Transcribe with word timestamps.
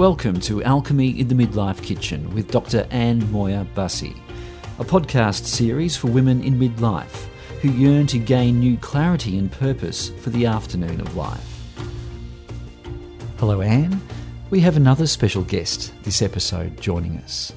Welcome 0.00 0.40
to 0.40 0.62
Alchemy 0.64 1.20
in 1.20 1.28
the 1.28 1.34
Midlife 1.34 1.82
Kitchen 1.82 2.32
with 2.32 2.50
Dr. 2.50 2.86
Anne 2.90 3.30
Moir-Bussy, 3.30 4.16
a 4.78 4.82
podcast 4.82 5.44
series 5.44 5.94
for 5.94 6.06
women 6.06 6.42
in 6.42 6.54
midlife 6.54 7.26
who 7.60 7.70
yearn 7.72 8.06
to 8.06 8.18
gain 8.18 8.58
new 8.58 8.78
clarity 8.78 9.36
and 9.36 9.52
purpose 9.52 10.08
for 10.08 10.30
the 10.30 10.46
afternoon 10.46 11.02
of 11.02 11.16
life. 11.16 11.46
Hello, 13.36 13.60
Anne. 13.60 14.00
We 14.48 14.60
have 14.60 14.78
another 14.78 15.06
special 15.06 15.42
guest 15.42 15.92
this 16.02 16.22
episode 16.22 16.80
joining 16.80 17.18
us. 17.18 17.52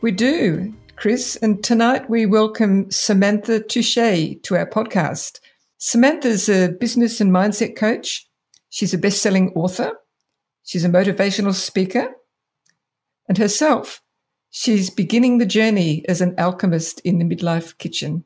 We 0.00 0.10
do, 0.10 0.74
Chris, 0.96 1.36
and 1.36 1.62
tonight 1.62 2.10
we 2.10 2.26
welcome 2.26 2.90
Samantha 2.90 3.60
Touche 3.60 3.94
to 4.42 4.56
our 4.56 4.68
podcast. 4.68 5.38
Samantha's 5.78 6.48
a 6.48 6.70
business 6.70 7.20
and 7.20 7.30
mindset 7.30 7.76
coach. 7.76 8.28
She's 8.70 8.92
a 8.92 8.98
best 8.98 9.22
selling 9.22 9.52
author 9.54 9.92
She's 10.64 10.84
a 10.84 10.88
motivational 10.88 11.54
speaker. 11.54 12.14
And 13.28 13.38
herself, 13.38 14.02
she's 14.50 14.90
beginning 14.90 15.38
the 15.38 15.46
journey 15.46 16.04
as 16.08 16.20
an 16.20 16.34
alchemist 16.38 17.00
in 17.00 17.18
the 17.18 17.24
midlife 17.24 17.78
kitchen, 17.78 18.24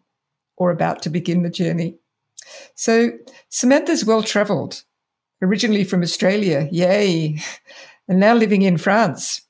or 0.56 0.70
about 0.70 1.02
to 1.02 1.10
begin 1.10 1.42
the 1.42 1.50
journey. 1.50 1.96
So 2.74 3.12
Samantha's 3.48 4.04
well 4.04 4.22
traveled, 4.22 4.84
originally 5.42 5.84
from 5.84 6.02
Australia, 6.02 6.68
yay, 6.70 7.40
and 8.08 8.20
now 8.20 8.34
living 8.34 8.62
in 8.62 8.78
France. 8.78 9.42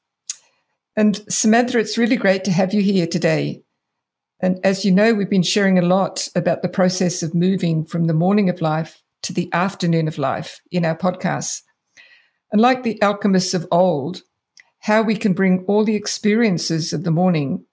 And 0.97 1.23
Samantha, 1.29 1.79
it's 1.79 1.99
really 1.99 2.17
great 2.17 2.45
to 2.45 2.51
have 2.51 2.73
you 2.73 2.81
here 2.81 3.07
today. 3.07 3.63
And 4.41 4.59
as 4.65 4.85
you 4.85 4.93
know, 4.93 5.15
we've 5.15 5.31
been 5.31 5.43
sharing 5.43 5.79
a 5.79 5.83
lot 5.83 6.29
about 6.35 6.63
the 6.63 6.69
process 6.69 7.23
of 7.23 7.35
moving 7.35 7.85
from 7.85 8.05
the 8.05 8.15
morning 8.15 8.49
of 8.49 8.61
life 8.61 9.03
to 9.23 9.33
the 9.33 9.51
afternoon 9.53 10.09
of 10.09 10.19
life 10.19 10.61
in 10.71 10.85
our 10.85 10.97
podcasts. 10.97 11.63
And 12.57 12.63
like 12.63 12.85
the 12.85 12.99
alchemists 13.03 13.53
of 13.53 13.69
old, 13.71 14.23
how 14.79 15.03
we 15.03 15.15
can 15.15 15.35
bring 15.35 15.67
all 15.69 15.85
the 15.85 15.95
experiences 15.95 16.95
of 16.95 17.05
the 17.05 17.11
morning 17.11 17.67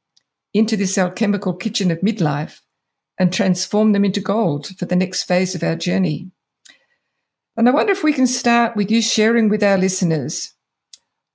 into 0.53 0.76
this 0.76 0.98
alchemical 0.98 1.53
kitchen 1.53 1.89
of 1.89 2.02
midlife 2.02 2.59
and 3.17 3.31
transform 3.31 3.94
them 3.94 4.04
into 4.04 4.20
gold 4.20 4.67
for 4.78 4.84
the 4.84 4.98
next 4.98 5.23
phase 5.23 5.56
of 5.56 5.64
our 5.64 5.78
journey. 5.78 6.31
And 7.56 7.70
I 7.70 7.72
wonder 7.72 7.94
if 7.94 8.04
we 8.04 8.11
can 8.11 8.28
start 8.28 8.76
with 8.76 8.92
you 8.92 9.02
sharing 9.02 9.48
with 9.48 9.64
our 9.64 9.78
listeners 9.78 10.54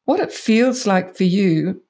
what 0.05 0.21
it 0.21 0.31
feels 0.31 0.87
like 0.87 1.17
for 1.17 1.25
you 1.25 1.81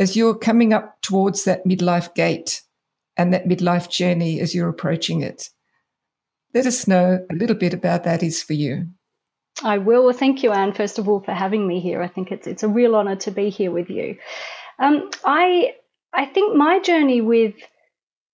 as 0.00 0.16
you're 0.16 0.34
coming 0.34 0.72
up 0.72 1.00
towards 1.00 1.44
that 1.44 1.64
midlife 1.64 2.12
gate 2.16 2.62
and 3.16 3.32
that 3.32 3.46
midlife 3.46 3.88
journey 3.88 4.40
as 4.40 4.52
you're 4.52 4.68
approaching 4.68 5.20
it. 5.20 5.48
Let 6.54 6.66
us 6.66 6.88
know 6.88 7.24
a 7.30 7.34
little 7.36 7.54
bit 7.54 7.72
about 7.72 8.02
that 8.02 8.24
is 8.24 8.42
for 8.42 8.54
you. 8.54 8.88
I 9.62 9.78
will. 9.78 10.04
Well, 10.04 10.12
thank 10.12 10.42
you, 10.42 10.52
Anne, 10.52 10.72
first 10.72 10.98
of 10.98 11.08
all, 11.08 11.20
for 11.20 11.32
having 11.32 11.66
me 11.66 11.80
here. 11.80 12.02
I 12.02 12.08
think 12.08 12.30
it's 12.30 12.46
it's 12.46 12.62
a 12.62 12.68
real 12.68 12.94
honor 12.94 13.16
to 13.16 13.30
be 13.30 13.50
here 13.50 13.70
with 13.70 13.90
you. 13.90 14.18
Um, 14.78 15.10
I 15.24 15.74
I 16.12 16.26
think 16.26 16.56
my 16.56 16.80
journey 16.80 17.20
with 17.20 17.54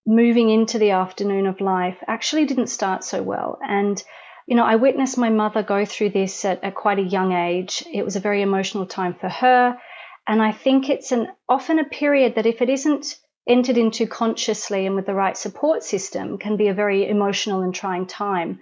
moving 0.07 0.51
into 0.51 0.79
the 0.79 0.91
afternoon 0.91 1.47
of 1.47 1.61
life 1.61 1.97
actually 2.07 2.45
didn't 2.45 2.67
start 2.67 3.05
so 3.05 3.23
well. 3.23 3.59
And, 3.67 4.03
you 4.47 4.55
know, 4.55 4.65
I 4.65 4.77
witnessed 4.77 5.17
my 5.17 5.31
mother 5.31 5.63
go 5.63 5.85
through 5.85 6.11
this 6.11 6.45
at, 6.45 6.63
at 6.63 6.75
quite 6.75 6.99
a 6.99 7.03
young 7.03 7.33
age. 7.33 7.83
It 7.93 8.05
was 8.05 8.17
a 8.17 8.21
very 8.21 8.43
emotional 8.43 8.87
time 8.87 9.15
for 9.15 9.29
her. 9.29 9.79
And 10.27 10.43
I 10.43 10.53
think 10.53 10.89
it's 10.89 11.13
an 11.13 11.29
often 11.49 11.79
a 11.79 11.85
period 11.85 12.35
that 12.35 12.47
if 12.47 12.61
it 12.61 12.69
isn't 12.69 13.19
entered 13.49 13.77
into 13.77 14.07
consciously 14.07 14.87
and 14.87 14.95
with 14.95 15.07
the 15.07 15.15
right 15.15 15.37
support 15.37 15.83
system 15.83 16.39
can 16.39 16.57
be 16.57 16.69
a 16.69 16.75
very 16.75 17.09
emotional 17.09 17.61
and 17.63 17.75
trying 17.75 18.07
time. 18.07 18.61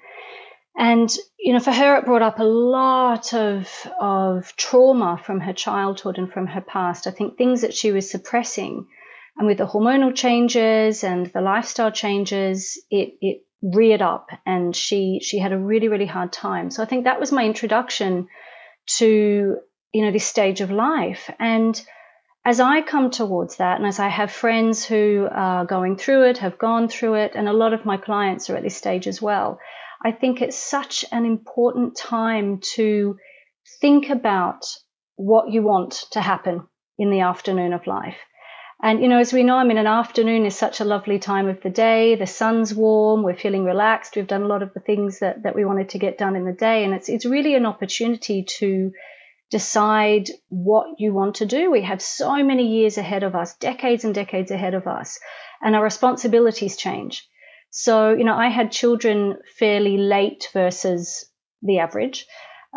And, 0.77 1.15
you 1.39 1.53
know, 1.53 1.61
for 1.61 1.73
her, 1.73 1.97
it 1.97 2.07
brought 2.07 2.23
up 2.23 2.39
a 2.39 2.45
lot 2.45 3.35
of, 3.35 3.69
of 4.01 4.57
trauma 4.57 5.21
from 5.23 5.41
her 5.41 5.53
childhood 5.53 6.19
and 6.19 6.33
from 6.33 6.47
her 6.47 6.63
past. 6.63 7.07
I 7.07 7.11
think 7.11 7.37
things 7.37 7.61
that 7.61 7.75
she 7.75 7.93
was 7.93 8.11
suppressing. 8.11 8.87
And 9.37 9.47
with 9.47 9.59
the 9.59 9.67
hormonal 9.67 10.15
changes 10.15 11.05
and 11.05 11.27
the 11.27 11.41
lifestyle 11.41 11.91
changes, 11.91 12.83
it, 12.91 13.15
it 13.21 13.43
reared 13.63 14.03
up 14.03 14.31
and 14.45 14.75
she, 14.75 15.21
she 15.23 15.39
had 15.39 15.53
a 15.53 15.59
really, 15.59 15.89
really 15.89 16.07
hard 16.07 16.33
time. 16.33 16.71
So 16.71 16.83
I 16.83 16.87
think 16.87 17.05
that 17.05 17.21
was 17.21 17.33
my 17.33 17.45
introduction 17.45 18.29
to, 18.99 19.57
you 19.93 20.05
know, 20.05 20.11
this 20.11 20.27
stage 20.27 20.61
of 20.61 20.71
life. 20.71 21.31
And 21.39 21.81
as 22.45 22.61
I 22.61 22.83
come 22.83 23.11
towards 23.11 23.57
that, 23.57 23.79
and 23.79 23.87
as 23.87 24.01
I 24.01 24.09
have 24.09 24.33
friends 24.33 24.85
who 24.85 25.29
are 25.31 25.65
going 25.65 25.97
through 25.97 26.31
it, 26.31 26.39
have 26.39 26.59
gone 26.59 26.89
through 26.89 27.15
it, 27.15 27.33
and 27.35 27.49
a 27.49 27.53
lot 27.53 27.73
of 27.73 27.85
my 27.85 27.97
clients 27.97 28.51
are 28.51 28.57
at 28.57 28.65
this 28.65 28.77
stage 28.77 29.07
as 29.07 29.23
well, 29.23 29.61
I 30.05 30.13
think 30.13 30.43
it's 30.43 30.57
such 30.57 31.05
an 31.13 31.25
important 31.25 31.97
time 31.97 32.61
to 32.75 33.17
think 33.81 34.11
about 34.11 34.65
what 35.17 35.51
you 35.51 35.63
want 35.63 36.05
to 36.13 36.21
happen 36.21 36.67
in 36.99 37.11
the 37.11 37.21
afternoon 37.21 37.73
of 37.73 37.87
life. 37.87 38.17
And, 38.85 39.01
you 39.01 39.09
know, 39.09 39.21
as 39.21 39.33
we 39.33 39.45
know, 39.45 39.57
I 39.57 39.65
mean, 39.65 39.79
an 39.79 39.87
afternoon 39.87 40.45
is 40.45 40.57
such 40.57 40.81
a 40.81 40.85
lovely 40.85 41.21
time 41.21 41.49
of 41.49 41.63
the 41.63 41.71
day. 41.71 42.17
The 42.17 42.27
sun's 42.27 42.75
warm. 42.75 43.23
We're 43.23 43.37
feeling 43.37 43.65
relaxed. 43.65 44.17
We've 44.17 44.27
done 44.27 44.43
a 44.43 44.49
lot 44.49 44.65
of 44.65 44.75
the 44.75 44.81
things 44.81 45.21
that, 45.21 45.45
that 45.45 45.55
we 45.55 45.65
wanted 45.65 45.91
to 45.91 46.01
get 46.01 46.19
done 46.19 46.35
in 46.35 46.45
the 46.45 46.53
day. 46.53 46.83
And 46.85 46.93
it's, 46.93 47.09
it's 47.09 47.25
really 47.25 47.55
an 47.55 47.65
opportunity 47.65 48.45
to 48.59 48.91
decide 49.53 50.31
what 50.49 50.87
you 50.99 51.13
want 51.13 51.37
to 51.37 51.47
do. 51.47 51.71
We 51.71 51.83
have 51.83 52.03
so 52.03 52.43
many 52.43 52.67
years 52.79 52.99
ahead 52.99 53.23
of 53.23 53.37
us, 53.37 53.55
decades 53.59 54.05
and 54.05 54.13
decades 54.13 54.51
ahead 54.51 54.75
of 54.75 54.89
us, 54.89 55.21
and 55.61 55.77
our 55.77 55.85
responsibilities 55.85 56.77
change. 56.77 57.29
So, 57.75 58.13
you 58.13 58.25
know, 58.25 58.37
I 58.37 58.49
had 58.49 58.71
children 58.71 59.39
fairly 59.59 59.97
late 59.97 60.51
versus 60.53 61.25
the 61.63 61.79
average. 61.79 62.27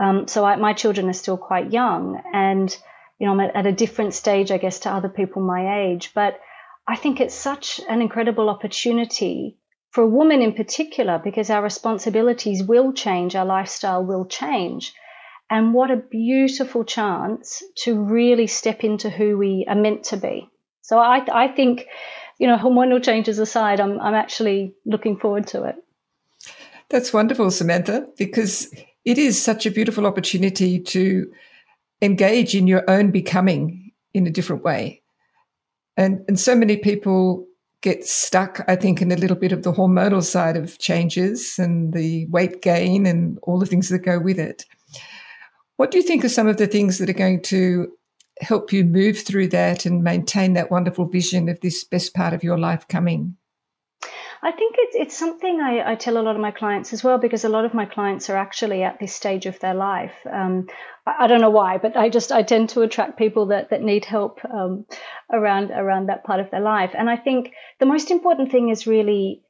Um, 0.02 0.28
so 0.28 0.46
I, 0.46 0.56
my 0.56 0.72
children 0.72 1.10
are 1.10 1.14
still 1.14 1.38
quite 1.38 1.74
young 1.74 2.22
and, 2.34 2.76
you 3.20 3.28
know, 3.28 3.34
I'm 3.34 3.42
at, 3.42 3.56
at 3.56 3.66
a 3.66 3.74
different 3.74 4.14
stage, 4.14 4.52
I 4.52 4.58
guess, 4.58 4.80
to 4.80 4.90
other 4.90 5.10
people 5.10 5.42
my 5.42 5.84
age. 5.84 6.12
But 6.16 6.40
I 6.88 6.96
think 6.96 7.20
it's 7.20 7.36
such 7.36 7.82
an 7.90 8.02
incredible 8.02 8.50
opportunity 8.50 9.58
for 9.92 10.04
a 10.04 10.10
woman 10.10 10.42
in 10.42 10.54
particular 10.54 11.20
because 11.22 11.50
our 11.50 11.62
responsibilities 11.62 12.64
will 12.64 12.94
change, 12.94 13.36
our 13.36 13.46
lifestyle 13.46 14.04
will 14.04 14.26
change. 14.26 14.94
And 15.50 15.74
what 15.74 15.92
a 15.92 15.98
beautiful 15.98 16.86
chance 16.86 17.62
to 17.84 18.02
really 18.02 18.48
step 18.48 18.86
into 18.86 19.10
who 19.10 19.38
we 19.38 19.66
are 19.68 19.76
meant 19.76 20.06
to 20.06 20.18
be. 20.18 20.50
So 20.84 21.00
I, 21.00 21.26
I 21.32 21.48
think 21.50 21.86
you 22.38 22.48
know, 22.48 22.58
hormonal 22.58 23.04
changes 23.04 23.40
aside, 23.40 23.80
I'm, 23.80 24.00
I'm 24.00 24.14
actually 24.14 24.74
looking 24.86 25.18
forward 25.18 25.48
to 25.48 25.64
it. 25.64 25.76
That's 26.90 27.14
wonderful, 27.14 27.50
Samantha, 27.52 28.08
because 28.18 28.74
it 29.06 29.18
is 29.18 29.42
such 29.42 29.66
a 29.66 29.72
beautiful 29.72 30.06
opportunity 30.06 30.80
to 30.80 31.32
engage 32.02 32.56
in 32.56 32.68
your 32.68 32.90
own 32.90 33.12
becoming 33.12 33.92
in 34.14 34.28
a 34.28 34.32
different 34.32 34.64
way. 34.64 35.02
And, 35.98 36.24
and 36.28 36.40
so 36.40 36.56
many 36.56 36.78
people 36.78 37.48
get 37.82 38.06
stuck, 38.06 38.62
I 38.68 38.76
think, 38.76 39.02
in 39.02 39.12
a 39.12 39.16
little 39.16 39.38
bit 39.38 39.52
of 39.52 39.64
the 39.64 39.72
hormonal 39.72 40.24
side 40.24 40.58
of 40.58 40.78
changes 40.80 41.58
and 41.58 41.94
the 41.94 42.26
weight 42.28 42.62
gain 42.62 43.06
and 43.06 43.40
all 43.44 43.60
the 43.60 43.66
things 43.66 43.90
that 43.90 44.00
go 44.00 44.20
with 44.20 44.40
it. 44.40 44.66
What 45.78 45.92
do 45.92 45.98
you 45.98 46.04
think 46.04 46.26
are 46.26 46.30
some 46.30 46.48
of 46.48 46.58
the 46.58 46.68
things 46.68 46.98
that 46.98 47.10
are 47.10 47.14
going 47.14 47.42
to 47.44 47.92
help 48.42 48.74
you 48.74 48.84
move 48.84 49.20
through 49.20 49.48
that 49.50 49.86
and 49.86 50.04
maintain 50.04 50.54
that 50.54 50.72
wonderful 50.72 51.06
vision 51.06 51.50
of 51.50 51.60
this 51.62 51.84
best 51.84 52.14
part 52.14 52.34
of 52.34 52.44
your 52.44 52.58
life 52.58 52.88
coming? 52.88 53.38
I 54.46 54.52
think 54.52 54.76
it's 54.78 54.96
it's 54.96 55.18
something 55.18 55.60
I, 55.60 55.94
I, 55.94 55.96
tell 55.96 56.18
a 56.18 56.22
lot 56.22 56.36
of 56.36 56.42
my 56.42 56.52
clients 56.52 56.94
as 56.94 57.04
well 57.04 57.18
because 57.18 57.46
a 57.46 57.50
lot 57.50 57.66
of 57.66 57.74
my 57.74 57.86
clients 57.86 58.30
are 58.30 58.38
actually 58.38 58.84
at 58.84 59.00
this 59.00 59.16
stage 59.16 59.48
of 59.48 59.60
their 59.60 59.74
life. 59.74 60.14
Um, 60.32 60.68
I, 61.08 61.24
I, 61.24 61.28
don't 61.28 61.42
know 61.42 61.50
why, 61.50 61.80
but 61.80 61.98
I 61.98 62.10
just 62.10 62.32
I 62.32 62.44
tend 62.44 62.70
to 62.70 62.84
attract 62.84 63.18
people 63.18 63.48
that 63.48 63.72
that 63.72 63.82
need 63.82 64.06
help 64.06 64.40
um, 64.46 64.86
around 65.34 65.72
around 65.72 66.08
that 66.08 66.26
part 66.26 66.40
of 66.40 66.52
their 66.52 66.60
life. 66.60 66.92
And 66.94 67.10
I 67.10 67.18
think 67.18 67.54
the 67.80 67.88
most 67.88 68.12
important 68.12 68.52
thing 68.52 68.70
is 68.70 68.86
really 68.86 69.42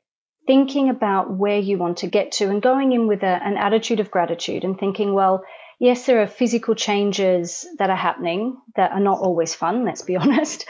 thinking 0.47 0.89
about 0.89 1.29
where 1.29 1.59
you 1.59 1.77
want 1.77 1.97
to 1.97 2.07
get 2.07 2.31
to 2.33 2.49
and 2.49 2.61
going 2.61 2.93
in 2.93 3.07
with 3.07 3.23
a, 3.23 3.43
an 3.43 3.57
attitude 3.57 3.99
of 3.99 4.11
gratitude 4.11 4.63
and 4.63 4.79
thinking, 4.79 5.13
well, 5.13 5.43
yes, 5.79 6.05
there 6.05 6.21
are 6.21 6.27
physical 6.27 6.75
changes 6.75 7.65
that 7.77 7.89
are 7.89 7.95
happening 7.95 8.57
that 8.75 8.91
are 8.91 8.99
not 8.99 9.19
always 9.19 9.53
fun, 9.53 9.85
let's 9.85 10.01
be 10.01 10.15
honest. 10.23 10.65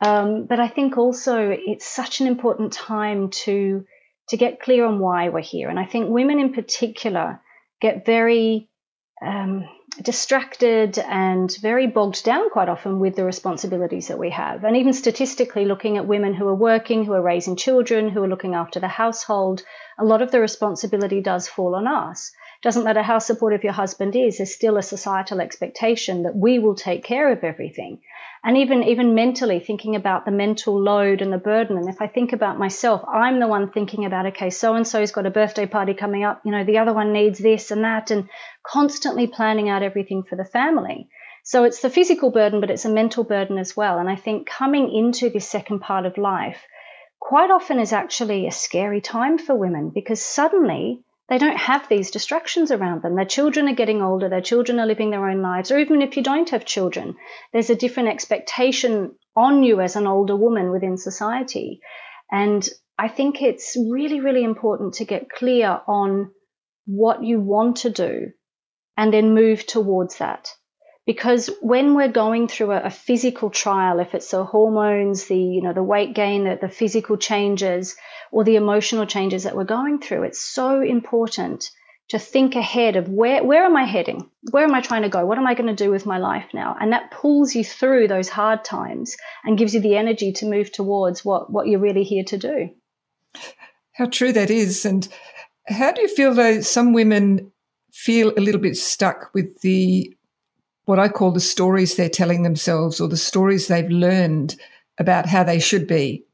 Um, 0.00 0.46
but 0.46 0.60
I 0.60 0.68
think 0.68 0.98
also 0.98 1.50
it's 1.50 1.86
such 1.86 2.20
an 2.20 2.26
important 2.26 2.72
time 2.72 3.30
to 3.44 3.84
to 4.28 4.36
get 4.36 4.60
clear 4.60 4.84
on 4.84 4.98
why 4.98 5.28
we're 5.28 5.40
here. 5.40 5.68
And 5.68 5.78
I 5.78 5.84
think 5.84 6.10
women 6.10 6.40
in 6.40 6.52
particular 6.52 7.40
get 7.80 8.04
very 8.04 8.68
um, 9.24 9.68
distracted 10.02 10.98
and 10.98 11.54
very 11.60 11.86
bogged 11.86 12.24
down 12.24 12.50
quite 12.50 12.68
often 12.68 13.00
with 13.00 13.16
the 13.16 13.24
responsibilities 13.24 14.08
that 14.08 14.18
we 14.18 14.30
have. 14.30 14.64
And 14.64 14.76
even 14.76 14.92
statistically, 14.92 15.64
looking 15.64 15.96
at 15.96 16.06
women 16.06 16.34
who 16.34 16.46
are 16.48 16.54
working, 16.54 17.04
who 17.04 17.12
are 17.12 17.22
raising 17.22 17.56
children, 17.56 18.08
who 18.08 18.22
are 18.22 18.28
looking 18.28 18.54
after 18.54 18.78
the 18.78 18.88
household, 18.88 19.62
a 19.98 20.04
lot 20.04 20.22
of 20.22 20.30
the 20.30 20.40
responsibility 20.40 21.20
does 21.20 21.48
fall 21.48 21.74
on 21.74 21.86
us. 21.86 22.32
Doesn't 22.62 22.84
matter 22.84 23.02
how 23.02 23.18
supportive 23.18 23.64
your 23.64 23.72
husband 23.72 24.16
is, 24.16 24.38
there's 24.38 24.54
still 24.54 24.76
a 24.76 24.82
societal 24.82 25.40
expectation 25.40 26.24
that 26.24 26.36
we 26.36 26.58
will 26.58 26.74
take 26.74 27.04
care 27.04 27.30
of 27.32 27.44
everything. 27.44 28.00
And 28.46 28.56
even, 28.58 28.84
even 28.84 29.16
mentally 29.16 29.58
thinking 29.58 29.96
about 29.96 30.24
the 30.24 30.30
mental 30.30 30.80
load 30.80 31.20
and 31.20 31.32
the 31.32 31.36
burden. 31.36 31.76
And 31.76 31.88
if 31.88 32.00
I 32.00 32.06
think 32.06 32.32
about 32.32 32.60
myself, 32.60 33.02
I'm 33.12 33.40
the 33.40 33.48
one 33.48 33.72
thinking 33.72 34.04
about, 34.04 34.26
okay, 34.26 34.50
so 34.50 34.74
and 34.74 34.86
so's 34.86 35.10
got 35.10 35.26
a 35.26 35.30
birthday 35.30 35.66
party 35.66 35.94
coming 35.94 36.22
up, 36.22 36.42
you 36.44 36.52
know, 36.52 36.62
the 36.62 36.78
other 36.78 36.92
one 36.92 37.12
needs 37.12 37.40
this 37.40 37.72
and 37.72 37.82
that, 37.82 38.12
and 38.12 38.28
constantly 38.64 39.26
planning 39.26 39.68
out 39.68 39.82
everything 39.82 40.22
for 40.22 40.36
the 40.36 40.44
family. 40.44 41.08
So 41.42 41.64
it's 41.64 41.80
the 41.80 41.90
physical 41.90 42.30
burden, 42.30 42.60
but 42.60 42.70
it's 42.70 42.84
a 42.84 42.88
mental 42.88 43.24
burden 43.24 43.58
as 43.58 43.76
well. 43.76 43.98
And 43.98 44.08
I 44.08 44.14
think 44.14 44.48
coming 44.48 44.94
into 44.94 45.28
this 45.28 45.48
second 45.48 45.80
part 45.80 46.06
of 46.06 46.16
life 46.16 46.62
quite 47.18 47.50
often 47.50 47.80
is 47.80 47.92
actually 47.92 48.46
a 48.46 48.52
scary 48.52 49.00
time 49.00 49.38
for 49.38 49.56
women 49.56 49.90
because 49.92 50.22
suddenly 50.22 51.02
they 51.28 51.38
don't 51.38 51.56
have 51.56 51.88
these 51.88 52.10
distractions 52.10 52.70
around 52.70 53.02
them. 53.02 53.16
Their 53.16 53.24
children 53.24 53.68
are 53.68 53.74
getting 53.74 54.00
older, 54.00 54.28
their 54.28 54.40
children 54.40 54.78
are 54.78 54.86
living 54.86 55.10
their 55.10 55.28
own 55.28 55.42
lives, 55.42 55.70
or 55.70 55.78
even 55.78 56.02
if 56.02 56.16
you 56.16 56.22
don't 56.22 56.50
have 56.50 56.64
children, 56.64 57.16
there's 57.52 57.70
a 57.70 57.74
different 57.74 58.10
expectation 58.10 59.16
on 59.34 59.62
you 59.62 59.80
as 59.80 59.96
an 59.96 60.06
older 60.06 60.36
woman 60.36 60.70
within 60.70 60.96
society. 60.96 61.80
And 62.30 62.66
I 62.98 63.08
think 63.08 63.42
it's 63.42 63.76
really, 63.76 64.20
really 64.20 64.44
important 64.44 64.94
to 64.94 65.04
get 65.04 65.30
clear 65.30 65.80
on 65.86 66.30
what 66.86 67.24
you 67.24 67.40
want 67.40 67.78
to 67.78 67.90
do 67.90 68.30
and 68.96 69.12
then 69.12 69.34
move 69.34 69.66
towards 69.66 70.18
that. 70.18 70.48
Because 71.06 71.48
when 71.60 71.94
we're 71.94 72.10
going 72.10 72.48
through 72.48 72.72
a, 72.72 72.82
a 72.82 72.90
physical 72.90 73.48
trial, 73.48 74.00
if 74.00 74.14
it's 74.14 74.32
the 74.32 74.44
hormones, 74.44 75.26
the 75.26 75.38
you 75.38 75.62
know 75.62 75.72
the 75.72 75.82
weight 75.82 76.14
gain, 76.14 76.44
the, 76.44 76.58
the 76.60 76.68
physical 76.68 77.16
changes, 77.16 77.96
or 78.32 78.42
the 78.42 78.56
emotional 78.56 79.06
changes 79.06 79.44
that 79.44 79.56
we're 79.56 79.64
going 79.64 80.00
through, 80.00 80.24
it's 80.24 80.40
so 80.40 80.82
important 80.82 81.70
to 82.08 82.18
think 82.18 82.54
ahead 82.54 82.96
of 82.96 83.08
where 83.08 83.44
where 83.44 83.64
am 83.64 83.76
I 83.76 83.84
heading? 83.84 84.30
Where 84.50 84.64
am 84.64 84.74
I 84.74 84.80
trying 84.80 85.02
to 85.02 85.08
go? 85.08 85.24
What 85.24 85.38
am 85.38 85.46
I 85.46 85.54
going 85.54 85.74
to 85.74 85.84
do 85.84 85.90
with 85.90 86.06
my 86.06 86.18
life 86.18 86.46
now? 86.52 86.76
And 86.80 86.92
that 86.92 87.12
pulls 87.12 87.54
you 87.54 87.64
through 87.64 88.08
those 88.08 88.28
hard 88.28 88.64
times 88.64 89.16
and 89.44 89.58
gives 89.58 89.74
you 89.74 89.80
the 89.80 89.96
energy 89.96 90.32
to 90.32 90.46
move 90.46 90.72
towards 90.72 91.24
what 91.24 91.52
what 91.52 91.68
you're 91.68 91.80
really 91.80 92.04
here 92.04 92.24
to 92.24 92.38
do. 92.38 92.70
How 93.92 94.06
true 94.06 94.32
that 94.32 94.50
is. 94.50 94.84
And 94.84 95.06
how 95.68 95.92
do 95.92 96.02
you 96.02 96.08
feel 96.08 96.34
though 96.34 96.60
some 96.60 96.92
women 96.92 97.52
feel 97.92 98.32
a 98.36 98.40
little 98.40 98.60
bit 98.60 98.76
stuck 98.76 99.30
with 99.34 99.60
the 99.60 100.15
what 100.86 100.98
I 100.98 101.08
call 101.08 101.32
the 101.32 101.40
stories 101.40 101.94
they're 101.94 102.08
telling 102.08 102.42
themselves 102.42 103.00
or 103.00 103.08
the 103.08 103.16
stories 103.16 103.68
they've 103.68 103.90
learned 103.90 104.56
about 104.98 105.26
how 105.26 105.44
they 105.44 105.60
should 105.60 105.86
be. 105.86 106.24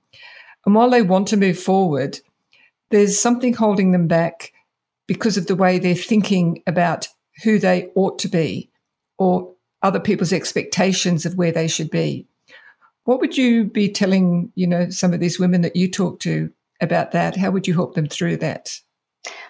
And 0.65 0.75
while 0.75 0.91
they 0.91 1.03
want 1.03 1.29
to 1.29 1.37
move 1.37 1.59
forward, 1.59 2.21
there's 2.91 3.19
something 3.19 3.55
holding 3.55 3.91
them 3.91 4.07
back 4.07 4.53
because 5.07 5.37
of 5.37 5.47
the 5.47 5.57
way 5.57 5.79
they're 5.79 5.95
thinking 5.95 6.63
about 6.67 7.09
who 7.43 7.59
they 7.59 7.91
ought 7.95 8.19
to 8.21 8.29
be 8.29 8.71
or 9.19 9.53
other 9.83 9.99
people's 9.99 10.33
expectations 10.33 11.27
of 11.27 11.37
where 11.37 11.53
they 11.53 11.67
should 11.67 11.91
be. 11.91 12.27
What 13.05 13.21
would 13.21 13.37
you 13.37 13.65
be 13.65 13.89
telling, 13.89 14.53
you 14.55 14.67
know, 14.67 14.91
some 14.91 15.13
of 15.13 15.21
these 15.21 15.41
women 15.41 15.63
that 15.63 15.75
you 15.77 15.91
talk 15.91 16.21
to 16.21 16.53
about 16.81 17.13
that? 17.13 17.37
How 17.37 17.51
would 17.51 17.67
you 17.67 17.75
help 17.75 17.95
them 17.95 18.07
through 18.07 18.37
that? 18.39 18.79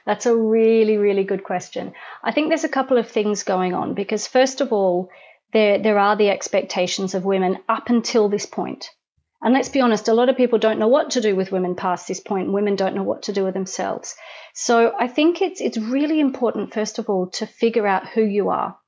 That's 0.05 0.27
a 0.27 0.37
really, 0.37 0.97
really 0.97 1.25
good 1.25 1.45
question. 1.45 1.93
I 2.23 2.33
think 2.33 2.49
there's 2.49 2.65
a 2.65 2.69
couple 2.69 2.99
of 2.99 3.09
things 3.09 3.43
going 3.45 3.75
on 3.75 3.95
because, 3.95 4.27
first 4.27 4.61
of 4.61 4.73
all, 4.73 5.11
there, 5.53 5.79
there 5.79 5.99
are 5.99 6.17
the 6.17 6.31
expectations 6.31 7.15
of 7.15 7.25
women 7.25 7.59
up 7.69 7.89
until 7.89 8.29
this 8.29 8.47
point. 8.47 8.91
And 9.43 9.55
let's 9.55 9.69
be 9.69 9.81
honest, 9.81 10.09
a 10.09 10.15
lot 10.15 10.29
of 10.29 10.37
people 10.37 10.59
don't 10.59 10.79
know 10.79 10.89
what 10.89 11.11
to 11.11 11.21
do 11.21 11.35
with 11.35 11.51
women 11.51 11.75
past 11.75 12.07
this 12.07 12.21
point. 12.21 12.53
Women 12.53 12.77
don't 12.77 12.95
know 12.95 13.03
what 13.03 13.23
to 13.25 13.33
do 13.33 13.45
with 13.45 13.55
themselves. 13.55 14.15
So 14.55 14.93
I 14.99 15.09
think 15.09 15.43
it's 15.43 15.61
it's 15.61 15.79
really 15.79 16.21
important, 16.21 16.73
first 16.73 16.99
of 17.01 17.11
all, 17.11 17.27
to 17.31 17.47
figure 17.47 17.87
out 17.87 18.07
who 18.09 18.23
you 18.23 18.51
are. 18.51 18.79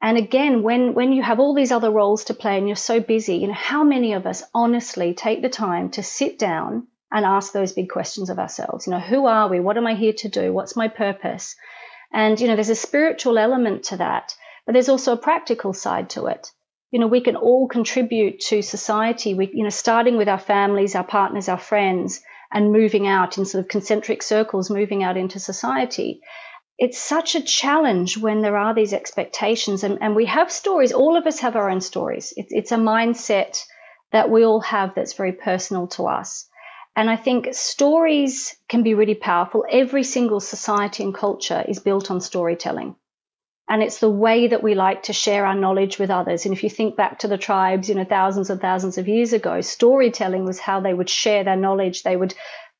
And 0.00 0.16
again, 0.16 0.62
when 0.62 0.94
when 0.94 1.12
you 1.12 1.22
have 1.22 1.40
all 1.40 1.54
these 1.54 1.72
other 1.72 1.90
roles 1.90 2.24
to 2.24 2.34
play 2.34 2.56
and 2.56 2.66
you're 2.66 2.76
so 2.76 3.00
busy, 3.00 3.36
you 3.36 3.48
know, 3.48 3.52
how 3.54 3.84
many 3.84 4.14
of 4.14 4.26
us 4.26 4.42
honestly 4.54 5.12
take 5.12 5.42
the 5.42 5.50
time 5.50 5.90
to 5.90 6.02
sit 6.02 6.38
down 6.38 6.88
and 7.12 7.24
ask 7.24 7.52
those 7.52 7.72
big 7.72 7.90
questions 7.90 8.30
of 8.30 8.38
ourselves? 8.38 8.86
You 8.86 8.92
know, 8.92 9.00
who 9.00 9.26
are 9.26 9.48
we? 9.48 9.60
What 9.60 9.76
am 9.76 9.86
I 9.86 9.94
here 9.94 10.14
to 10.14 10.28
do? 10.28 10.52
What's 10.52 10.76
my 10.76 10.88
purpose? 10.88 11.54
And 12.12 12.40
you 12.40 12.48
know, 12.48 12.56
there's 12.56 12.68
a 12.70 12.74
spiritual 12.74 13.38
element 13.38 13.84
to 13.84 13.98
that, 13.98 14.34
but 14.66 14.72
there's 14.72 14.88
also 14.88 15.12
a 15.12 15.16
practical 15.28 15.72
side 15.72 16.10
to 16.10 16.26
it 16.26 16.50
you 16.92 16.98
know, 17.00 17.06
we 17.06 17.22
can 17.22 17.36
all 17.36 17.66
contribute 17.66 18.38
to 18.38 18.60
society. 18.60 19.32
We, 19.32 19.50
you 19.52 19.64
know, 19.64 19.70
starting 19.70 20.18
with 20.18 20.28
our 20.28 20.38
families, 20.38 20.94
our 20.94 21.04
partners, 21.04 21.48
our 21.48 21.58
friends, 21.58 22.20
and 22.52 22.70
moving 22.70 23.08
out 23.08 23.38
in 23.38 23.46
sort 23.46 23.64
of 23.64 23.68
concentric 23.68 24.22
circles, 24.22 24.70
moving 24.70 25.02
out 25.02 25.16
into 25.16 25.40
society. 25.40 26.20
It's 26.78 26.98
such 26.98 27.34
a 27.34 27.40
challenge 27.40 28.18
when 28.18 28.42
there 28.42 28.58
are 28.58 28.74
these 28.74 28.92
expectations, 28.92 29.84
and, 29.84 29.98
and 30.02 30.14
we 30.14 30.26
have 30.26 30.52
stories. 30.52 30.92
All 30.92 31.16
of 31.16 31.26
us 31.26 31.40
have 31.40 31.56
our 31.56 31.70
own 31.70 31.80
stories. 31.80 32.34
It's, 32.36 32.52
it's 32.52 32.72
a 32.72 32.76
mindset 32.76 33.64
that 34.12 34.30
we 34.30 34.44
all 34.44 34.60
have 34.60 34.94
that's 34.94 35.14
very 35.14 35.32
personal 35.32 35.86
to 35.88 36.06
us. 36.06 36.46
And 36.94 37.08
I 37.08 37.16
think 37.16 37.54
stories 37.54 38.56
can 38.68 38.82
be 38.82 38.94
really 38.94 39.14
powerful. 39.14 39.64
Every 39.70 40.02
single 40.02 40.40
society 40.40 41.02
and 41.02 41.14
culture 41.14 41.64
is 41.66 41.78
built 41.78 42.10
on 42.10 42.20
storytelling 42.20 42.96
and 43.72 43.82
it's 43.82 44.00
the 44.00 44.10
way 44.10 44.48
that 44.48 44.62
we 44.62 44.74
like 44.74 45.04
to 45.04 45.12
share 45.12 45.46
our 45.46 45.54
knowledge 45.54 45.98
with 45.98 46.10
others. 46.10 46.44
And 46.44 46.52
if 46.52 46.62
you 46.62 46.68
think 46.68 46.96
back 46.96 47.20
to 47.20 47.28
the 47.28 47.38
tribes, 47.38 47.88
you 47.88 47.94
know, 47.94 48.04
thousands 48.04 48.50
and 48.50 48.60
thousands 48.60 48.98
of 48.98 49.08
years 49.08 49.32
ago, 49.32 49.62
storytelling 49.62 50.44
was 50.44 50.58
how 50.58 50.80
they 50.80 50.92
would 50.92 51.08
share 51.08 51.42
their 51.44 51.56
knowledge. 51.56 52.02
They 52.02 52.16
would 52.16 52.34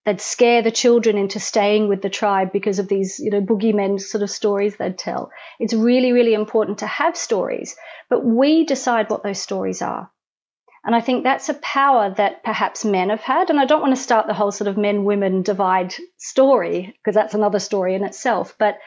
they'd 0.05 0.21
scare 0.21 0.61
the 0.61 0.71
children 0.71 1.17
into 1.17 1.41
staying 1.41 1.89
with 1.89 2.03
the 2.03 2.11
tribe 2.11 2.53
because 2.53 2.79
of 2.81 2.89
these, 2.89 3.21
you 3.21 3.31
know, 3.31 3.41
boogeymen 3.41 4.01
sort 4.01 4.23
of 4.23 4.31
stories 4.31 4.77
they'd 4.77 4.99
tell. 4.99 5.31
It's 5.61 5.73
really, 5.73 6.13
really 6.13 6.35
important 6.35 6.79
to 6.79 6.87
have 6.87 7.17
stories, 7.17 7.77
but 8.11 8.23
we 8.23 8.67
decide 8.67 9.09
what 9.09 9.23
those 9.23 9.41
stories 9.41 9.81
are. 9.81 10.11
And 10.85 10.97
I 10.97 11.01
think 11.01 11.23
that's 11.23 11.49
a 11.49 11.55
power 11.55 12.13
that 12.17 12.43
perhaps 12.43 12.85
men 12.85 13.11
have 13.11 13.21
had. 13.21 13.51
And 13.51 13.61
I 13.61 13.67
don't 13.67 13.81
want 13.81 13.95
to 13.95 14.03
start 14.03 14.27
the 14.27 14.35
whole 14.35 14.51
sort 14.51 14.69
of 14.69 14.77
men 14.77 15.05
women 15.05 15.43
divide 15.43 15.95
story 16.19 16.95
because 16.99 17.15
that's 17.15 17.35
another 17.35 17.61
story 17.61 17.95
in 17.95 18.05
itself. 18.05 18.57
But 18.59 18.79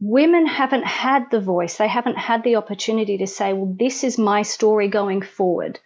women 0.00 0.46
haven't 0.46 0.84
had 0.84 1.30
the 1.30 1.40
voice, 1.40 1.76
they 1.76 1.88
haven't 1.88 2.18
had 2.18 2.42
the 2.42 2.56
opportunity 2.56 3.18
to 3.18 3.26
say, 3.26 3.52
well, 3.52 3.74
this 3.78 4.02
is 4.02 4.18
my 4.18 4.42
story 4.42 4.88
going 4.88 5.22
forward. 5.22 5.78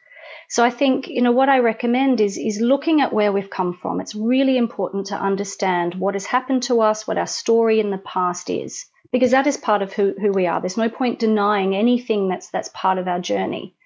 So 0.48 0.64
I 0.64 0.70
think, 0.70 1.08
you 1.08 1.20
know, 1.20 1.32
what 1.32 1.50
I 1.50 1.58
recommend 1.58 2.22
is, 2.22 2.38
is 2.38 2.58
looking 2.58 3.02
at 3.02 3.12
where 3.12 3.32
we've 3.32 3.50
come 3.50 3.74
from. 3.74 4.00
It's 4.00 4.14
really 4.14 4.56
important 4.56 5.08
to 5.08 5.14
understand 5.14 5.94
what 5.94 6.14
has 6.14 6.24
happened 6.24 6.62
to 6.64 6.80
us, 6.80 7.06
what 7.06 7.18
our 7.18 7.26
story 7.26 7.80
in 7.80 7.90
the 7.90 7.98
past 7.98 8.48
is, 8.48 8.86
because 9.12 9.32
that 9.32 9.46
is 9.46 9.58
part 9.58 9.82
of 9.82 9.92
who, 9.92 10.14
who 10.18 10.32
we 10.32 10.46
are. 10.46 10.58
There's 10.58 10.78
no 10.78 10.88
point 10.88 11.18
denying 11.18 11.76
anything 11.76 12.28
that's, 12.28 12.48
that's 12.48 12.70
part 12.72 12.96
of 12.96 13.08
our 13.08 13.20
journey. 13.20 13.76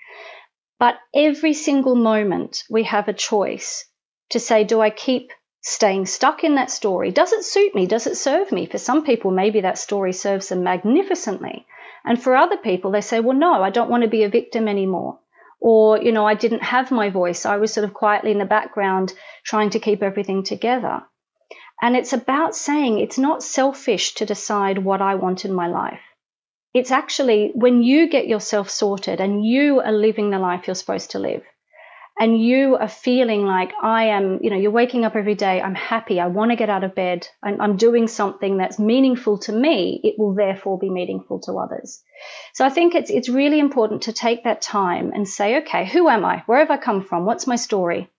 But 0.82 0.98
every 1.14 1.52
single 1.52 1.94
moment 1.94 2.64
we 2.68 2.82
have 2.82 3.06
a 3.06 3.12
choice 3.12 3.84
to 4.30 4.40
say, 4.40 4.64
do 4.64 4.80
I 4.80 4.90
keep 4.90 5.30
staying 5.60 6.06
stuck 6.06 6.42
in 6.42 6.56
that 6.56 6.72
story. 6.72 7.12
Does 7.12 7.32
it 7.32 7.44
suit 7.44 7.72
me? 7.72 7.86
Does 7.86 8.08
it 8.08 8.16
serve 8.16 8.50
me? 8.50 8.66
For 8.66 8.78
some 8.78 9.04
people, 9.04 9.30
maybe 9.30 9.60
that 9.60 9.78
story 9.78 10.12
serves 10.12 10.48
them 10.48 10.64
magnificently. 10.64 11.66
And 12.04 12.20
for 12.20 12.34
other 12.34 12.56
people, 12.56 12.90
they 12.90 13.00
say, 13.00 13.20
well, 13.20 13.36
no, 13.36 13.62
I 13.62 13.70
don't 13.70 13.90
want 13.90 14.02
to 14.02 14.08
be 14.08 14.24
a 14.24 14.28
victim 14.28 14.66
anymore. 14.66 15.20
Or, 15.60 16.02
you 16.02 16.10
know, 16.10 16.26
I 16.26 16.34
didn't 16.34 16.64
have 16.64 16.90
my 16.90 17.10
voice. 17.10 17.46
I 17.46 17.58
was 17.58 17.72
sort 17.72 17.84
of 17.84 17.94
quietly 17.94 18.32
in 18.32 18.38
the 18.38 18.44
background 18.44 19.14
trying 19.44 19.70
to 19.70 19.78
keep 19.78 20.02
everything 20.02 20.42
together. 20.42 21.02
And 21.80 21.94
it's 21.94 22.12
about 22.12 22.56
saying 22.56 22.98
it's 22.98 23.18
not 23.18 23.44
selfish 23.44 24.14
to 24.14 24.26
decide 24.26 24.78
what 24.78 25.00
I 25.00 25.14
want 25.14 25.44
in 25.44 25.54
my 25.54 25.68
life. 25.68 26.00
It's 26.74 26.90
actually 26.90 27.52
when 27.54 27.82
you 27.82 28.08
get 28.08 28.28
yourself 28.28 28.70
sorted 28.70 29.20
and 29.20 29.44
you 29.44 29.80
are 29.80 29.92
living 29.92 30.30
the 30.30 30.38
life 30.38 30.66
you're 30.66 30.74
supposed 30.74 31.10
to 31.10 31.18
live 31.18 31.42
and 32.18 32.40
you 32.40 32.76
are 32.76 32.88
feeling 32.88 33.46
like 33.46 33.72
I 33.82 34.04
am, 34.04 34.38
you 34.42 34.50
know, 34.50 34.56
you're 34.56 34.70
waking 34.70 35.04
up 35.04 35.16
every 35.16 35.34
day, 35.34 35.60
I'm 35.60 35.74
happy, 35.74 36.20
I 36.20 36.26
want 36.26 36.50
to 36.50 36.56
get 36.56 36.68
out 36.68 36.84
of 36.84 36.94
bed, 36.94 37.26
I'm, 37.42 37.60
I'm, 37.60 37.76
doing 37.76 38.06
something 38.06 38.58
that's 38.58 38.78
meaningful 38.78 39.38
to 39.40 39.52
me, 39.52 40.00
it 40.04 40.18
will 40.18 40.34
therefore 40.34 40.78
be 40.78 40.90
meaningful 40.90 41.40
to 41.40 41.58
others. 41.58 42.02
So 42.52 42.64
I 42.64 42.70
think 42.70 42.94
it's 42.94 43.10
it's 43.10 43.28
really 43.28 43.58
important 43.58 44.02
to 44.02 44.12
take 44.12 44.44
that 44.44 44.62
time 44.62 45.12
and 45.14 45.26
say, 45.26 45.58
okay, 45.62 45.86
who 45.86 46.08
am 46.08 46.24
I? 46.24 46.42
Where 46.46 46.58
have 46.58 46.70
I 46.70 46.76
come 46.76 47.02
from? 47.02 47.24
What's 47.24 47.46
my 47.46 47.56
story? 47.56 48.10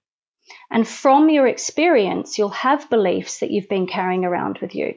And 0.69 0.88
from 0.88 1.29
your 1.29 1.48
experience, 1.48 2.38
you'll 2.38 2.50
have 2.50 2.89
beliefs 2.89 3.39
that 3.39 3.51
you've 3.51 3.69
been 3.69 3.88
carrying 3.88 4.25
around 4.25 4.57
with 4.60 4.75
you. 4.75 4.95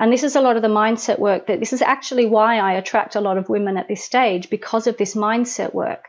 And 0.00 0.12
this 0.12 0.24
is 0.24 0.34
a 0.34 0.40
lot 0.40 0.56
of 0.56 0.62
the 0.62 0.68
mindset 0.68 1.20
work 1.20 1.46
that 1.46 1.60
this 1.60 1.72
is 1.72 1.82
actually 1.82 2.26
why 2.26 2.58
I 2.58 2.72
attract 2.72 3.14
a 3.14 3.20
lot 3.20 3.38
of 3.38 3.48
women 3.48 3.76
at 3.76 3.86
this 3.86 4.02
stage 4.02 4.50
because 4.50 4.88
of 4.88 4.96
this 4.96 5.14
mindset 5.14 5.72
work 5.72 6.08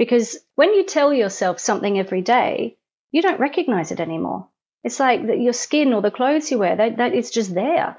because 0.00 0.38
when 0.54 0.72
you 0.72 0.82
tell 0.82 1.12
yourself 1.12 1.58
something 1.58 1.98
every 1.98 2.22
day, 2.22 2.78
you 3.10 3.20
don't 3.20 3.38
recognize 3.38 3.92
it 3.92 4.00
anymore. 4.00 4.48
It's 4.82 4.98
like 4.98 5.20
your 5.20 5.52
skin 5.52 5.92
or 5.92 6.00
the 6.00 6.10
clothes 6.10 6.50
you 6.50 6.58
wear, 6.58 6.74
that, 6.74 6.96
that 6.96 7.12
it's 7.12 7.28
just 7.28 7.52
there. 7.52 7.98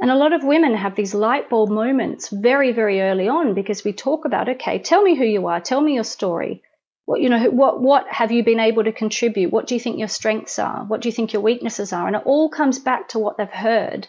And 0.00 0.10
a 0.10 0.14
lot 0.14 0.32
of 0.32 0.42
women 0.44 0.74
have 0.74 0.96
these 0.96 1.12
light 1.12 1.50
bulb 1.50 1.68
moments 1.68 2.30
very, 2.30 2.72
very 2.72 3.02
early 3.02 3.28
on 3.28 3.52
because 3.52 3.84
we 3.84 3.92
talk 3.92 4.24
about, 4.24 4.48
okay, 4.48 4.78
tell 4.78 5.02
me 5.02 5.14
who 5.14 5.26
you 5.26 5.46
are, 5.48 5.60
tell 5.60 5.82
me 5.82 5.92
your 5.92 6.04
story. 6.04 6.62
What, 7.04 7.20
you 7.20 7.28
know, 7.28 7.50
what, 7.50 7.82
what 7.82 8.06
have 8.08 8.32
you 8.32 8.42
been 8.42 8.58
able 8.58 8.84
to 8.84 8.92
contribute? 8.92 9.52
What 9.52 9.66
do 9.66 9.74
you 9.74 9.80
think 9.80 9.98
your 9.98 10.08
strengths 10.08 10.58
are? 10.58 10.86
What 10.86 11.02
do 11.02 11.08
you 11.10 11.12
think 11.12 11.34
your 11.34 11.42
weaknesses 11.42 11.92
are? 11.92 12.06
And 12.06 12.16
it 12.16 12.22
all 12.24 12.48
comes 12.48 12.78
back 12.78 13.08
to 13.08 13.18
what 13.18 13.36
they've 13.36 13.46
heard 13.46 14.08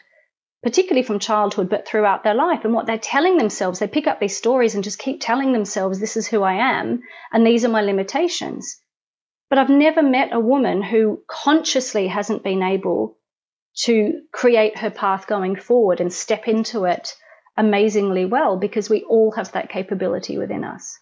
particularly 0.63 1.03
from 1.03 1.19
childhood, 1.19 1.69
but 1.69 1.85
throughout 1.85 2.23
their 2.23 2.33
life. 2.33 2.61
And 2.63 2.73
what 2.73 2.85
they're 2.85 2.97
telling 2.97 3.37
themselves, 3.37 3.79
they 3.79 3.87
pick 3.87 4.07
up 4.07 4.19
these 4.19 4.37
stories 4.37 4.75
and 4.75 4.83
just 4.83 4.97
keep 4.97 5.19
telling 5.19 5.51
themselves, 5.51 5.99
this 5.99 6.15
is 6.15 6.27
who 6.27 6.41
I 6.41 6.53
am, 6.53 7.01
and 7.31 7.45
these 7.45 7.65
are 7.65 7.69
my 7.69 7.81
limitations. 7.81 8.77
But 9.49 9.59
I've 9.59 9.69
never 9.69 10.01
met 10.01 10.33
a 10.33 10.39
woman 10.39 10.81
who 10.81 11.21
consciously 11.27 12.07
hasn't 12.07 12.43
been 12.43 12.63
able 12.63 13.17
to 13.83 14.21
create 14.31 14.77
her 14.77 14.89
path 14.89 15.27
going 15.27 15.57
forward 15.57 15.99
and 15.99 16.11
step 16.13 16.47
into 16.47 16.85
it 16.85 17.13
amazingly 17.57 18.25
well 18.25 18.57
because 18.57 18.89
we 18.89 19.03
all 19.03 19.31
have 19.31 19.51
that 19.51 19.69
capability 19.69 20.37
within 20.37 20.63
us. 20.63 20.97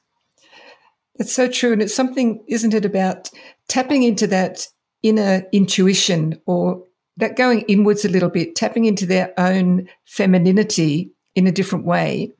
That's 1.17 1.33
so 1.33 1.47
true. 1.47 1.73
And 1.73 1.81
it's 1.81 1.95
something, 1.95 2.43
isn't 2.47 2.73
it, 2.73 2.85
about 2.85 3.29
tapping 3.67 4.03
into 4.03 4.27
that 4.27 4.67
inner 5.03 5.43
intuition 5.51 6.41
or 6.45 6.83
that 7.17 7.35
going 7.35 7.61
inwards 7.61 8.05
a 8.05 8.09
little 8.09 8.29
bit, 8.29 8.55
tapping 8.55 8.85
into 8.85 9.05
their 9.05 9.33
own 9.37 9.87
femininity 10.05 11.11
in 11.35 11.47
a 11.47 11.51
different 11.51 11.85
way 11.85 12.33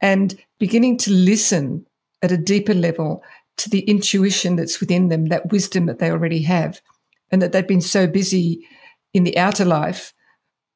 and 0.00 0.38
beginning 0.58 0.96
to 0.98 1.10
listen 1.10 1.86
at 2.22 2.32
a 2.32 2.36
deeper 2.36 2.74
level 2.74 3.22
to 3.56 3.70
the 3.70 3.80
intuition 3.80 4.56
that's 4.56 4.80
within 4.80 5.08
them, 5.08 5.26
that 5.26 5.52
wisdom 5.52 5.86
that 5.86 5.98
they 5.98 6.10
already 6.10 6.42
have, 6.42 6.80
and 7.30 7.42
that 7.42 7.52
they've 7.52 7.66
been 7.66 7.80
so 7.80 8.06
busy 8.06 8.66
in 9.12 9.24
the 9.24 9.36
outer 9.36 9.64
life 9.64 10.12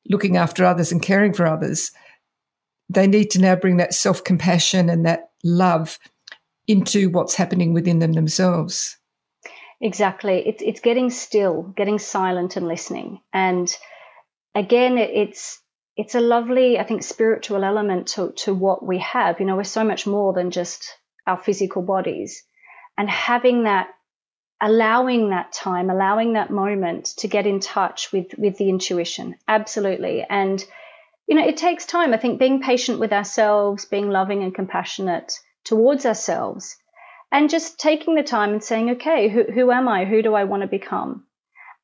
looking 0.09 0.37
after 0.37 0.65
others 0.65 0.93
and 0.93 1.03
caring 1.03 1.33
for 1.33 1.47
others. 1.47 1.91
They 2.91 3.07
need 3.07 3.31
to 3.31 3.41
now 3.41 3.57
bring 3.57 3.79
that 3.79 3.95
self 3.95 4.23
compassion 4.23 4.91
and 4.91 5.07
that 5.07 5.31
love 5.43 5.99
into 6.67 7.09
what's 7.11 7.35
happening 7.35 7.73
within 7.73 7.99
them 7.99 8.13
themselves. 8.13 8.99
Exactly. 9.81 10.43
It's 10.47 10.63
it's 10.63 10.81
getting 10.81 11.11
still, 11.11 11.63
getting 11.77 11.99
silent 11.99 12.57
and 12.57 12.67
listening. 12.67 13.21
And 13.33 13.69
again, 14.55 14.99
it's 14.99 15.61
it's 15.97 16.15
a 16.15 16.21
lovely, 16.21 16.79
I 16.79 16.85
think, 16.85 17.03
spiritual 17.03 17.63
element 17.65 18.09
to, 18.09 18.33
to 18.39 18.55
what 18.55 18.85
we 18.85 18.99
have. 18.99 19.39
You 19.39 19.47
know, 19.47 19.57
we're 19.57 19.65
so 19.65 19.85
much 19.85 20.07
more 20.07 20.33
than 20.33 20.51
just 20.51 20.89
our 21.27 21.37
physical 21.39 21.83
bodies. 21.83 22.43
And 22.99 23.09
having 23.09 23.65
that, 23.65 23.89
allowing 24.61 25.31
that 25.31 25.53
time, 25.53 25.91
allowing 25.91 26.33
that 26.33 26.51
moment 26.51 27.07
to 27.19 27.29
get 27.29 27.47
in 27.47 27.61
touch 27.61 28.13
with, 28.13 28.27
with 28.37 28.57
the 28.59 28.71
intuition. 28.71 29.37
Absolutely. 29.47 30.25
And, 30.29 30.65
you 31.29 31.37
know, 31.37 31.47
it 31.47 31.57
takes 31.57 31.87
time. 31.87 32.13
I 32.13 32.17
think 32.17 32.41
being 32.41 32.61
patient 32.61 32.99
with 32.99 33.13
ourselves, 33.13 33.85
being 33.85 34.11
loving 34.11 34.43
and 34.43 34.55
compassionate 34.55 35.39
towards 35.65 36.07
ourselves, 36.07 36.77
and 37.35 37.51
just 37.51 37.81
taking 37.81 38.15
the 38.15 38.23
time 38.23 38.53
and 38.53 38.63
saying, 38.63 38.91
okay, 38.91 39.29
who, 39.29 39.43
who 39.43 39.73
am 39.73 39.89
I? 39.89 40.05
Who 40.05 40.23
do 40.23 40.35
I 40.35 40.45
want 40.45 40.63
to 40.63 40.69
become? 40.69 41.25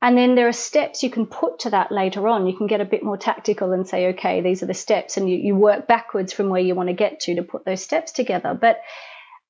And 0.01 0.17
then 0.17 0.35
there 0.35 0.47
are 0.47 0.53
steps 0.53 1.03
you 1.03 1.09
can 1.09 1.25
put 1.25 1.59
to 1.59 1.71
that 1.71 1.91
later 1.91 2.25
on. 2.29 2.47
You 2.47 2.55
can 2.55 2.67
get 2.67 2.79
a 2.79 2.85
bit 2.85 3.03
more 3.03 3.17
tactical 3.17 3.73
and 3.73 3.85
say, 3.85 4.07
okay, 4.13 4.39
these 4.39 4.63
are 4.63 4.67
the 4.67 4.73
steps, 4.73 5.17
and 5.17 5.29
you, 5.29 5.35
you 5.35 5.53
work 5.53 5.87
backwards 5.87 6.31
from 6.31 6.47
where 6.47 6.61
you 6.61 6.73
want 6.73 6.87
to 6.87 6.95
get 6.95 7.19
to 7.21 7.35
to 7.35 7.43
put 7.43 7.65
those 7.65 7.83
steps 7.83 8.13
together. 8.13 8.57
But 8.59 8.79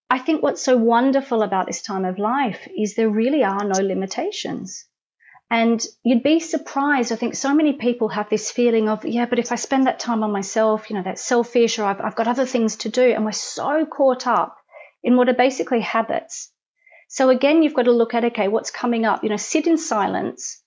I 0.09 0.17
think 0.17 0.41
what's 0.41 0.63
so 0.63 0.75
wonderful 0.75 1.43
about 1.43 1.67
this 1.67 1.83
time 1.83 2.03
of 2.03 2.17
life 2.17 2.67
is 2.75 2.95
there 2.95 3.07
really 3.07 3.43
are 3.43 3.63
no 3.63 3.79
limitations. 3.79 4.83
And 5.51 5.85
you'd 6.03 6.23
be 6.23 6.39
surprised. 6.39 7.11
I 7.11 7.15
think 7.15 7.35
so 7.35 7.53
many 7.53 7.73
people 7.73 8.09
have 8.09 8.27
this 8.29 8.49
feeling 8.49 8.89
of, 8.89 9.05
yeah, 9.05 9.27
but 9.27 9.37
if 9.37 9.51
I 9.51 9.55
spend 9.55 9.85
that 9.85 9.99
time 9.99 10.23
on 10.23 10.31
myself, 10.31 10.89
you 10.89 10.95
know, 10.95 11.03
that's 11.03 11.21
selfish 11.21 11.77
or 11.77 11.83
I've, 11.83 12.01
I've 12.01 12.15
got 12.15 12.27
other 12.27 12.47
things 12.47 12.77
to 12.77 12.89
do. 12.89 13.03
And 13.03 13.23
we're 13.23 13.33
so 13.33 13.85
caught 13.85 14.25
up 14.25 14.57
in 15.03 15.17
what 15.17 15.29
are 15.29 15.33
basically 15.33 15.81
habits 15.81 16.51
so 17.13 17.29
again, 17.29 17.61
you've 17.61 17.73
got 17.73 17.83
to 17.83 17.91
look 17.91 18.13
at, 18.13 18.23
okay, 18.23 18.47
what's 18.47 18.71
coming 18.71 19.03
up? 19.03 19.21
You 19.21 19.29
know, 19.31 19.35
sit 19.35 19.67
in 19.67 19.77
silence 19.77 20.63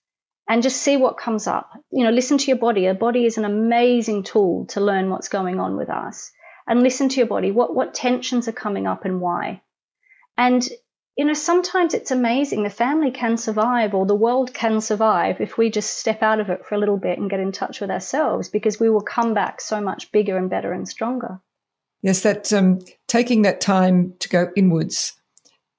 and 0.46 0.62
just 0.62 0.76
see 0.76 0.98
what 0.98 1.16
comes 1.16 1.46
up. 1.46 1.70
You 1.90 2.04
know, 2.04 2.10
listen 2.10 2.36
to 2.36 2.46
your 2.48 2.58
body. 2.58 2.82
Your 2.82 2.92
body 2.92 3.24
is 3.24 3.38
an 3.38 3.46
amazing 3.46 4.24
tool 4.24 4.66
to 4.66 4.82
learn 4.82 5.08
what's 5.08 5.30
going 5.30 5.58
on 5.58 5.78
with 5.78 5.88
us. 5.88 6.30
And 6.66 6.82
listen 6.82 7.08
to 7.08 7.16
your 7.16 7.28
body. 7.28 7.50
What 7.50 7.74
what 7.74 7.94
tensions 7.94 8.46
are 8.46 8.52
coming 8.52 8.86
up 8.86 9.06
and 9.06 9.22
why? 9.22 9.62
And 10.36 10.62
you 11.16 11.24
know, 11.24 11.32
sometimes 11.32 11.94
it's 11.94 12.10
amazing. 12.10 12.62
The 12.62 12.68
family 12.68 13.10
can 13.10 13.38
survive 13.38 13.94
or 13.94 14.04
the 14.04 14.14
world 14.14 14.52
can 14.52 14.82
survive 14.82 15.40
if 15.40 15.56
we 15.56 15.70
just 15.70 15.98
step 15.98 16.22
out 16.22 16.40
of 16.40 16.50
it 16.50 16.66
for 16.66 16.74
a 16.74 16.78
little 16.78 16.98
bit 16.98 17.18
and 17.18 17.30
get 17.30 17.40
in 17.40 17.52
touch 17.52 17.80
with 17.80 17.90
ourselves 17.90 18.50
because 18.50 18.78
we 18.78 18.90
will 18.90 19.00
come 19.00 19.32
back 19.32 19.62
so 19.62 19.80
much 19.80 20.12
bigger 20.12 20.36
and 20.36 20.50
better 20.50 20.74
and 20.74 20.86
stronger. 20.86 21.40
Yes, 22.04 22.20
that 22.20 22.52
um, 22.52 22.80
taking 23.08 23.42
that 23.42 23.62
time 23.62 24.12
to 24.18 24.28
go 24.28 24.50
inwards, 24.54 25.14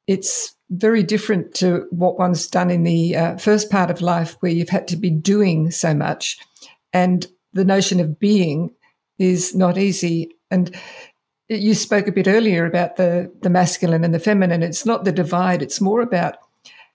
it's 0.08 0.56
very 0.72 1.04
different 1.04 1.54
to 1.58 1.86
what 1.92 2.18
one's 2.18 2.48
done 2.48 2.72
in 2.72 2.82
the 2.82 3.16
uh, 3.16 3.38
first 3.38 3.70
part 3.70 3.92
of 3.92 4.02
life 4.02 4.36
where 4.40 4.52
you've 4.52 4.70
had 4.70 4.88
to 4.88 4.98
be 4.98 5.12
doing 5.12 5.70
so 5.70 5.94
much. 5.94 6.40
And 6.92 7.28
the 7.54 7.64
notion 7.64 8.00
of 8.00 8.18
being 8.18 8.74
is 9.20 9.54
not 9.54 9.78
easy. 9.78 10.36
And 10.50 10.76
you 11.48 11.76
spoke 11.76 12.08
a 12.08 12.12
bit 12.12 12.28
earlier 12.28 12.66
about 12.66 12.96
the, 12.96 13.32
the 13.44 13.52
masculine 13.52 14.04
and 14.04 14.12
the 14.12 14.20
feminine. 14.20 14.64
It's 14.64 14.84
not 14.84 15.06
the 15.06 15.12
divide, 15.12 15.62
it's 15.62 15.80
more 15.80 16.02
about 16.02 16.38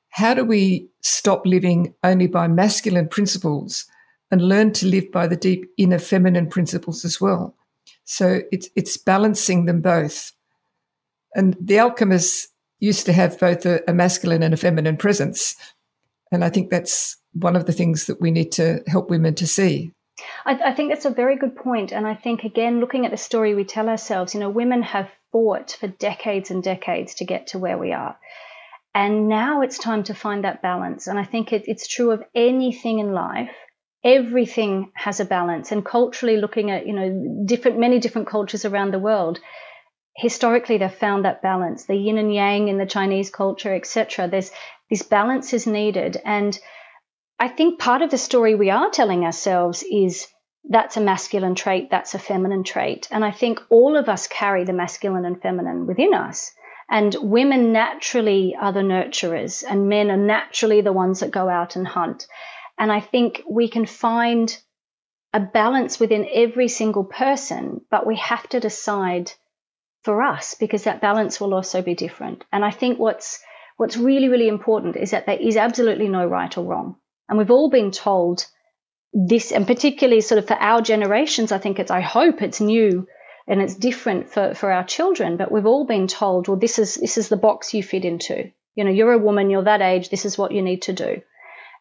how 0.09 0.35
do 0.35 0.45
we 0.45 0.89
stop 1.03 1.47
living 1.47 1.95
only 2.03 2.27
by 2.27 2.49
masculine 2.49 3.07
principles 3.07 3.87
and 4.33 4.43
learn 4.43 4.73
to 4.73 4.87
live 4.87 5.13
by 5.13 5.29
the 5.29 5.37
deep 5.37 5.71
inner 5.77 6.01
feminine 6.01 6.49
principles 6.49 7.05
as 7.05 7.21
well. 7.21 7.55
So 8.11 8.41
it's, 8.51 8.69
it's 8.75 8.97
balancing 8.97 9.67
them 9.67 9.81
both. 9.81 10.33
And 11.37 11.57
the 11.61 11.79
alchemists 11.79 12.49
used 12.81 13.07
to 13.07 13.13
have 13.13 13.39
both 13.39 13.65
a, 13.65 13.89
a 13.89 13.95
masculine 13.95 14.43
and 14.43 14.53
a 14.53 14.57
feminine 14.57 14.97
presence. 14.97 15.55
And 16.33 16.45
I 16.45 16.49
think 16.49 16.71
that's 16.71 17.17
one 17.35 17.55
of 17.55 17.67
the 17.67 17.73
things 17.73 18.07
that 18.07 18.21
we 18.21 18.33
need 18.33 18.51
to 18.53 18.83
help 18.89 19.11
women 19.11 19.37
to 19.37 19.47
see. 19.47 19.93
I, 20.45 20.55
I, 20.55 20.75
think 20.75 20.91
that's 20.91 21.05
a 21.05 21.11
very 21.11 21.37
good 21.37 21.55
point. 21.55 21.93
And 21.93 22.05
I 22.05 22.17
think, 22.17 22.43
again, 22.43 22.81
looking 22.81 23.05
at 23.05 23.13
the 23.13 23.17
story 23.17 23.55
we 23.55 23.63
tell 23.63 23.89
ourselves, 23.89 24.35
you 24.35 24.41
know, 24.41 24.51
women 24.51 24.83
have 24.83 25.09
fought 25.31 25.77
for 25.79 25.87
decades 25.87 26.51
and 26.51 26.65
decades 26.65 27.15
to 27.17 27.25
get 27.25 27.47
to 27.49 27.61
where 27.61 27.79
we 27.79 27.93
are. 27.93 28.19
And 28.93 29.29
now 29.29 29.63
it's 29.63 29.79
time 29.79 30.03
to 30.05 30.15
find 30.15 30.43
that 30.43 30.63
balance. 30.63 31.07
And 31.07 31.17
I 31.17 31.25
think 31.25 31.53
it, 31.53 31.63
it's 31.67 31.87
true 31.87 32.11
of 32.11 32.25
anything 32.35 32.99
in 32.99 33.13
life. 33.13 33.55
Everything 34.03 34.93
has 34.95 35.21
a 35.21 35.25
balance. 35.25 35.73
And 35.73 35.85
culturally, 35.85 36.39
looking 36.39 36.71
at, 36.71 36.87
you 36.87 36.95
know, 36.95 37.45
different, 37.45 37.79
many 37.79 37.99
different 37.99 38.29
cultures 38.29 38.65
around 38.65 38.93
the 38.93 38.99
world, 38.99 39.41
historically 40.17 40.79
they've 40.79 40.93
found 40.93 41.25
that 41.25 41.43
balance. 41.43 41.85
The 41.85 41.97
yin 41.97 42.19
and 42.19 42.33
yang 42.33 42.69
in 42.69 42.79
the 42.79 42.87
chinese 42.87 43.31
culture 43.31 43.75
etc 43.75 44.29
there's 44.29 44.51
this 44.91 45.03
balance 45.03 45.53
is 45.53 45.67
needed. 45.67 46.21
And 46.25 46.59
i 47.39 47.49
think 47.49 47.79
part 47.79 48.03
of 48.03 48.11
the 48.11 48.19
story 48.19 48.55
we 48.55 48.71
are 48.71 48.91
telling 48.91 49.25
ourselves 49.25 49.83
is 49.91 50.27
that's 50.69 50.99
a 50.99 51.01
masculine 51.01 51.55
trait 51.55 51.91
that's 51.91 52.15
a 52.15 52.19
feminine 52.19 52.65
trait. 52.65 53.09
And 53.11 53.25
i 53.25 53.31
think 53.31 53.61
all 53.71 53.97
of 53.97 54.09
us 54.09 54.27
carry 54.27 54.65
the 54.65 54.73
masculine 54.73 55.25
and 55.25 55.41
feminine 55.41 55.87
within 55.87 56.15
us. 56.15 56.53
And 56.93 57.15
women 57.21 57.73
naturally 57.73 58.57
are 58.61 58.73
the 58.73 58.81
nurturers 58.81 59.63
and 59.69 59.89
men 59.89 60.11
are 60.11 60.17
naturally 60.17 60.81
the 60.81 60.93
ones 60.93 61.21
that 61.21 61.31
go 61.31 61.49
out 61.49 61.77
and 61.77 61.87
hunt 61.87 62.27
and 62.81 62.91
i 62.91 63.01
think 63.01 63.43
we 63.49 63.69
can 63.69 63.87
find 63.87 64.59
a 65.33 65.39
balance 65.39 66.01
within 66.01 66.27
every 66.33 66.67
single 66.67 67.05
person 67.05 67.81
but 67.91 68.05
we 68.07 68.17
have 68.17 68.49
to 68.49 68.59
decide 68.59 69.31
for 70.03 70.23
us 70.23 70.55
because 70.55 70.85
that 70.85 71.01
balance 71.01 71.41
will 71.41 71.55
also 71.55 71.83
be 71.83 71.95
different. 71.95 72.45
And 72.53 72.65
I 72.65 72.71
think 72.71 72.99
what's 72.99 73.41
what's 73.77 73.97
really 73.97 74.29
really 74.29 74.49
important 74.49 74.97
is 74.97 75.11
that 75.11 75.27
there 75.27 75.39
is 75.39 75.57
absolutely 75.57 76.09
no 76.09 76.27
right 76.27 76.57
or 76.57 76.65
wrong. 76.65 76.97
And 77.29 77.39
we've 77.39 77.51
all 77.51 77.71
been 77.71 77.91
told 77.91 78.47
this 79.13 79.53
and 79.53 79.67
particularly 79.67 80.21
sort 80.21 80.39
of 80.39 80.47
for 80.47 80.55
our 80.55 80.81
generations 80.81 81.53
I 81.53 81.59
think 81.59 81.79
it's 81.79 81.91
I 81.91 82.01
hope 82.01 82.43
it's 82.43 82.61
new 82.61 83.07
and 83.49 83.61
it's 83.61 83.75
different 83.75 84.33
for 84.33 84.55
for 84.55 84.71
our 84.71 84.85
children 84.85 85.37
but 85.37 85.51
we've 85.51 85.67
all 85.67 85.85
been 85.85 86.07
told 86.07 86.47
well 86.47 86.59
this 86.59 86.79
is 86.79 86.95
this 86.95 87.19
is 87.19 87.29
the 87.29 87.37
box 87.37 87.75
you 87.75 87.83
fit 87.83 88.05
into. 88.05 88.51
You 88.77 88.85
know, 88.85 88.91
you're 88.91 89.13
a 89.13 89.19
woman, 89.19 89.51
you're 89.51 89.65
that 89.65 89.83
age, 89.83 90.11
this 90.11 90.25
is 90.25 90.39
what 90.39 90.53
you 90.53 90.63
need 90.63 90.83
to 90.83 90.93
do. 90.93 91.23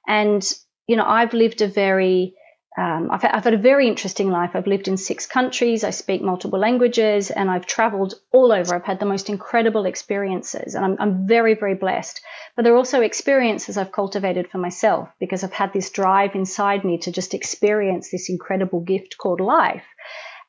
And 0.07 0.43
you 0.89 0.95
know, 0.95 1.05
I've 1.05 1.33
lived 1.33 1.61
a 1.61 1.67
very 1.67 2.33
um, 2.77 3.09
I've, 3.11 3.25
I've, 3.25 3.43
had 3.43 3.53
a 3.53 3.57
very 3.57 3.87
interesting 3.87 4.29
life. 4.29 4.51
I've 4.53 4.67
lived 4.67 4.87
in 4.87 4.95
six 4.95 5.25
countries, 5.25 5.83
I 5.83 5.89
speak 5.89 6.21
multiple 6.21 6.59
languages, 6.59 7.29
and 7.29 7.49
I've 7.49 7.65
traveled 7.65 8.13
all 8.31 8.51
over. 8.51 8.73
I've 8.73 8.85
had 8.85 8.99
the 8.99 9.05
most 9.05 9.27
incredible 9.27 9.85
experiences, 9.85 10.75
and 10.75 10.85
I'm, 10.85 10.95
I'm 10.99 11.27
very, 11.27 11.55
very 11.55 11.75
blessed. 11.75 12.21
But 12.55 12.63
there 12.63 12.73
are 12.73 12.77
also 12.77 13.01
experiences 13.01 13.77
I've 13.77 13.91
cultivated 13.91 14.49
for 14.49 14.59
myself 14.59 15.09
because 15.19 15.43
I've 15.43 15.51
had 15.51 15.73
this 15.73 15.89
drive 15.89 16.35
inside 16.35 16.85
me 16.85 16.99
to 16.99 17.11
just 17.11 17.33
experience 17.33 18.09
this 18.09 18.29
incredible 18.29 18.79
gift 18.79 19.17
called 19.17 19.41
life. 19.41 19.85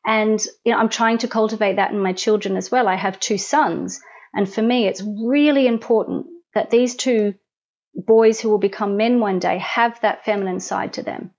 And 0.06 0.40
you 0.64 0.72
know, 0.72 0.78
I'm 0.78 0.88
trying 0.90 1.18
to 1.18 1.28
cultivate 1.28 1.76
that 1.76 1.90
in 1.90 1.98
my 1.98 2.12
children 2.12 2.56
as 2.56 2.70
well. 2.70 2.86
I 2.86 2.96
have 2.96 3.18
two 3.18 3.38
sons, 3.38 4.00
and 4.34 4.50
for 4.50 4.62
me, 4.62 4.86
it's 4.86 5.02
really 5.02 5.66
important 5.66 6.26
that 6.54 6.70
these 6.70 6.94
two 6.96 7.34
boys 7.94 8.40
who 8.40 8.48
will 8.48 8.58
become 8.58 8.96
men 8.96 9.20
one 9.20 9.38
day 9.38 9.58
have 9.58 10.00
that 10.00 10.24
feminine 10.24 10.60
side 10.60 10.92
to 10.94 11.02
them 11.02 11.32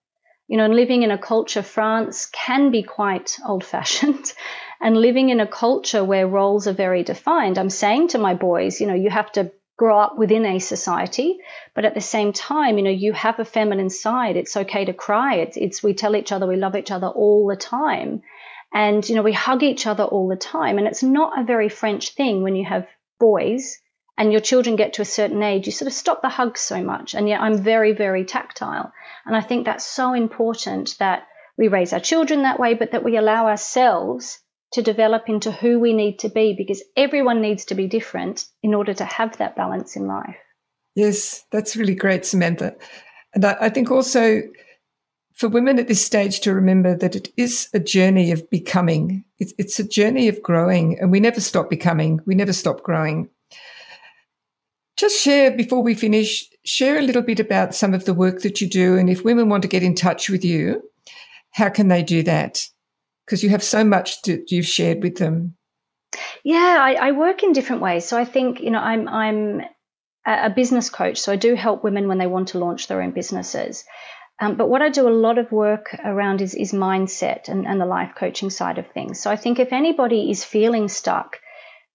you 0.51 0.57
know, 0.57 0.67
living 0.67 1.03
in 1.03 1.11
a 1.11 1.17
culture, 1.17 1.63
France 1.63 2.25
can 2.25 2.71
be 2.71 2.83
quite 2.83 3.39
old 3.47 3.63
fashioned. 3.63 4.33
and 4.81 4.97
living 4.97 5.29
in 5.29 5.39
a 5.39 5.47
culture 5.47 6.03
where 6.03 6.27
roles 6.27 6.67
are 6.67 6.73
very 6.73 7.03
defined, 7.03 7.57
I'm 7.57 7.69
saying 7.69 8.09
to 8.09 8.17
my 8.17 8.33
boys, 8.33 8.81
you 8.81 8.87
know, 8.87 8.93
you 8.93 9.09
have 9.09 9.31
to 9.33 9.53
grow 9.77 9.97
up 9.97 10.17
within 10.17 10.45
a 10.45 10.59
society, 10.59 11.37
but 11.73 11.85
at 11.85 11.93
the 11.93 12.01
same 12.01 12.33
time, 12.33 12.77
you 12.77 12.83
know, 12.83 12.89
you 12.89 13.13
have 13.13 13.39
a 13.39 13.45
feminine 13.45 13.89
side. 13.89 14.35
It's 14.35 14.57
okay 14.57 14.83
to 14.83 14.93
cry. 14.93 15.35
It's, 15.35 15.55
it's 15.55 15.81
we 15.81 15.93
tell 15.93 16.17
each 16.17 16.33
other 16.33 16.47
we 16.47 16.57
love 16.57 16.75
each 16.75 16.91
other 16.91 17.07
all 17.07 17.47
the 17.47 17.55
time. 17.55 18.21
And, 18.73 19.07
you 19.07 19.15
know, 19.15 19.23
we 19.23 19.31
hug 19.31 19.63
each 19.63 19.87
other 19.87 20.03
all 20.03 20.27
the 20.27 20.35
time. 20.35 20.77
And 20.77 20.85
it's 20.85 21.01
not 21.01 21.39
a 21.39 21.45
very 21.45 21.69
French 21.69 22.13
thing 22.13 22.43
when 22.43 22.57
you 22.57 22.65
have 22.65 22.87
boys 23.21 23.77
and 24.17 24.31
your 24.31 24.41
children 24.41 24.75
get 24.75 24.93
to 24.93 25.01
a 25.01 25.05
certain 25.05 25.41
age, 25.41 25.65
you 25.65 25.71
sort 25.71 25.87
of 25.87 25.93
stop 25.93 26.21
the 26.21 26.29
hugs 26.29 26.61
so 26.61 26.83
much. 26.83 27.15
And 27.15 27.27
yet 27.27 27.41
I'm 27.41 27.57
very, 27.57 27.93
very 27.93 28.25
tactile. 28.25 28.91
And 29.25 29.35
I 29.35 29.41
think 29.41 29.65
that's 29.65 29.85
so 29.85 30.13
important 30.13 30.95
that 30.99 31.23
we 31.57 31.67
raise 31.67 31.93
our 31.93 31.99
children 31.99 32.43
that 32.43 32.59
way, 32.59 32.73
but 32.73 32.91
that 32.91 33.03
we 33.03 33.17
allow 33.17 33.47
ourselves 33.47 34.39
to 34.73 34.81
develop 34.81 35.27
into 35.27 35.51
who 35.51 35.79
we 35.79 35.93
need 35.93 36.19
to 36.19 36.29
be 36.29 36.55
because 36.57 36.83
everyone 36.95 37.41
needs 37.41 37.65
to 37.65 37.75
be 37.75 37.87
different 37.87 38.45
in 38.63 38.73
order 38.73 38.93
to 38.93 39.05
have 39.05 39.37
that 39.37 39.55
balance 39.55 39.95
in 39.95 40.07
life. 40.07 40.37
Yes, 40.95 41.43
that's 41.51 41.75
really 41.75 41.95
great, 41.95 42.25
Samantha. 42.25 42.75
And 43.33 43.45
I, 43.45 43.57
I 43.61 43.69
think 43.69 43.91
also 43.91 44.41
for 45.33 45.49
women 45.49 45.79
at 45.79 45.87
this 45.87 46.05
stage 46.05 46.41
to 46.41 46.53
remember 46.53 46.95
that 46.95 47.15
it 47.15 47.29
is 47.37 47.69
a 47.73 47.79
journey 47.79 48.31
of 48.31 48.49
becoming. 48.49 49.23
It's, 49.39 49.53
it's 49.57 49.79
a 49.79 49.87
journey 49.87 50.27
of 50.27 50.41
growing, 50.41 50.99
and 50.99 51.11
we 51.11 51.19
never 51.19 51.41
stop 51.41 51.69
becoming. 51.69 52.19
We 52.25 52.35
never 52.35 52.53
stop 52.53 52.83
growing. 52.83 53.29
Just 55.01 55.19
share 55.19 55.49
before 55.49 55.81
we 55.81 55.95
finish, 55.95 56.47
share 56.63 56.99
a 56.99 57.01
little 57.01 57.23
bit 57.23 57.39
about 57.39 57.73
some 57.73 57.95
of 57.95 58.05
the 58.05 58.13
work 58.13 58.43
that 58.43 58.61
you 58.61 58.69
do. 58.69 58.99
And 58.99 59.09
if 59.09 59.25
women 59.25 59.49
want 59.49 59.63
to 59.63 59.67
get 59.67 59.81
in 59.81 59.95
touch 59.95 60.29
with 60.29 60.45
you, 60.45 60.83
how 61.49 61.69
can 61.69 61.87
they 61.87 62.03
do 62.03 62.21
that? 62.21 62.67
Because 63.25 63.41
you 63.41 63.49
have 63.49 63.63
so 63.63 63.83
much 63.83 64.21
that 64.21 64.51
you've 64.51 64.67
shared 64.67 65.01
with 65.01 65.17
them. 65.17 65.55
Yeah, 66.43 66.77
I, 66.79 67.07
I, 67.07 67.11
work 67.13 67.41
in 67.41 67.51
different 67.51 67.81
ways. 67.81 68.05
So 68.05 68.15
I 68.15 68.25
think, 68.25 68.59
you 68.61 68.69
know, 68.69 68.77
I'm 68.77 69.07
I'm 69.07 69.61
a 70.23 70.51
business 70.51 70.91
coach. 70.91 71.17
So 71.17 71.31
I 71.31 71.35
do 71.35 71.55
help 71.55 71.83
women 71.83 72.07
when 72.07 72.19
they 72.19 72.27
want 72.27 72.49
to 72.49 72.59
launch 72.59 72.85
their 72.85 73.01
own 73.01 73.09
businesses. 73.09 73.83
Um, 74.39 74.55
but 74.55 74.69
what 74.69 74.83
I 74.83 74.89
do 74.89 75.07
a 75.07 75.19
lot 75.25 75.39
of 75.39 75.51
work 75.51 75.97
around 76.05 76.41
is, 76.41 76.53
is 76.53 76.73
mindset 76.73 77.49
and, 77.49 77.65
and 77.65 77.81
the 77.81 77.87
life 77.87 78.13
coaching 78.15 78.51
side 78.51 78.77
of 78.77 78.85
things. 78.91 79.19
So 79.19 79.31
I 79.31 79.35
think 79.35 79.57
if 79.57 79.73
anybody 79.73 80.29
is 80.29 80.45
feeling 80.45 80.89
stuck, 80.89 81.39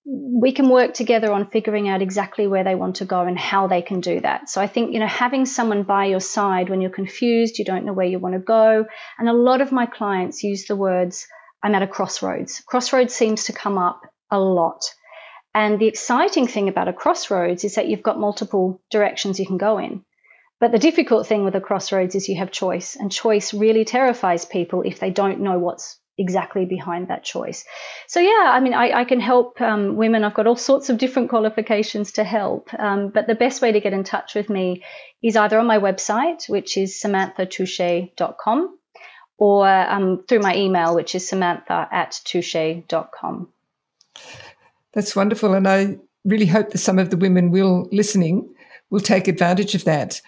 we 0.08 0.52
can 0.52 0.68
work 0.68 0.94
together 0.94 1.32
on 1.32 1.50
figuring 1.50 1.88
out 1.88 2.00
exactly 2.00 2.46
where 2.46 2.62
they 2.62 2.76
want 2.76 2.96
to 2.96 3.04
go 3.04 3.22
and 3.22 3.36
how 3.36 3.66
they 3.66 3.82
can 3.82 4.00
do 4.00 4.20
that. 4.20 4.48
So 4.48 4.60
I 4.60 4.68
think, 4.68 4.92
you 4.92 5.00
know, 5.00 5.06
having 5.06 5.46
someone 5.46 5.82
by 5.82 6.06
your 6.06 6.20
side 6.20 6.70
when 6.70 6.80
you're 6.80 6.90
confused, 6.90 7.58
you 7.58 7.64
don't 7.64 7.84
know 7.84 7.92
where 7.92 8.06
you 8.06 8.20
want 8.20 8.34
to 8.34 8.40
go. 8.40 8.86
And 9.18 9.28
a 9.28 9.32
lot 9.32 9.60
of 9.60 9.72
my 9.72 9.86
clients 9.86 10.44
use 10.44 10.66
the 10.66 10.76
words, 10.76 11.26
I'm 11.60 11.74
at 11.74 11.82
a 11.82 11.88
crossroads. 11.88 12.62
Crossroads 12.66 13.14
seems 13.14 13.44
to 13.44 13.52
come 13.52 13.78
up 13.78 14.00
a 14.30 14.38
lot. 14.38 14.84
And 15.52 15.80
the 15.80 15.88
exciting 15.88 16.46
thing 16.46 16.68
about 16.68 16.86
a 16.86 16.92
crossroads 16.92 17.64
is 17.64 17.74
that 17.74 17.88
you've 17.88 18.02
got 18.02 18.20
multiple 18.20 18.80
directions 18.90 19.40
you 19.40 19.46
can 19.46 19.58
go 19.58 19.78
in. 19.78 20.04
But 20.60 20.70
the 20.70 20.78
difficult 20.78 21.26
thing 21.26 21.44
with 21.44 21.56
a 21.56 21.60
crossroads 21.60 22.14
is 22.14 22.28
you 22.28 22.38
have 22.38 22.50
choice, 22.50 22.94
and 22.96 23.10
choice 23.10 23.52
really 23.52 23.84
terrifies 23.84 24.44
people 24.44 24.82
if 24.82 25.00
they 25.00 25.10
don't 25.10 25.40
know 25.40 25.58
what's 25.58 25.98
exactly 26.18 26.64
behind 26.64 27.08
that 27.08 27.24
choice. 27.24 27.64
So 28.06 28.20
yeah, 28.20 28.50
I 28.52 28.60
mean, 28.60 28.74
I, 28.74 29.00
I 29.00 29.04
can 29.04 29.20
help 29.20 29.60
um, 29.60 29.96
women. 29.96 30.24
I've 30.24 30.34
got 30.34 30.46
all 30.46 30.56
sorts 30.56 30.88
of 30.88 30.98
different 30.98 31.28
qualifications 31.28 32.12
to 32.12 32.24
help. 32.24 32.72
Um, 32.78 33.08
but 33.08 33.26
the 33.26 33.34
best 33.34 33.60
way 33.62 33.72
to 33.72 33.80
get 33.80 33.92
in 33.92 34.04
touch 34.04 34.34
with 34.34 34.48
me 34.48 34.82
is 35.22 35.36
either 35.36 35.58
on 35.58 35.66
my 35.66 35.78
website, 35.78 36.48
which 36.48 36.76
is 36.76 36.94
samanthatoushe.com, 36.94 38.78
or 39.38 39.68
um, 39.68 40.24
through 40.26 40.40
my 40.40 40.56
email, 40.56 40.94
which 40.94 41.14
is 41.14 41.28
samantha 41.28 41.88
at 41.92 42.20
touche.com. 42.24 43.48
That's 44.94 45.14
wonderful. 45.14 45.54
And 45.54 45.68
I 45.68 45.98
really 46.24 46.46
hope 46.46 46.70
that 46.70 46.78
some 46.78 46.98
of 46.98 47.10
the 47.10 47.16
women 47.16 47.50
will 47.50 47.88
listening 47.92 48.48
will 48.90 49.00
take 49.00 49.28
advantage 49.28 49.74
of 49.74 49.84
that. 49.84 50.20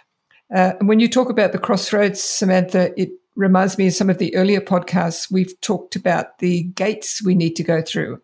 Uh, 0.55 0.73
and 0.79 0.89
when 0.89 1.01
you 1.01 1.09
talk 1.09 1.29
about 1.31 1.53
the 1.53 1.59
crossroads, 1.59 2.23
Samantha, 2.23 2.99
it 3.01 3.11
reminds 3.39 3.79
me 3.79 3.87
of 3.87 3.95
some 3.95 4.11
of 4.11 4.19
the 4.19 4.35
earlier 4.35 4.61
podcasts 4.61 5.31
we've 5.31 5.59
talked 5.61 5.95
about 5.95 6.41
the 6.41 6.65
gates 6.65 7.23
we 7.25 7.37
need 7.37 7.55
to 7.55 7.63
go 7.63 7.81
through. 7.81 8.21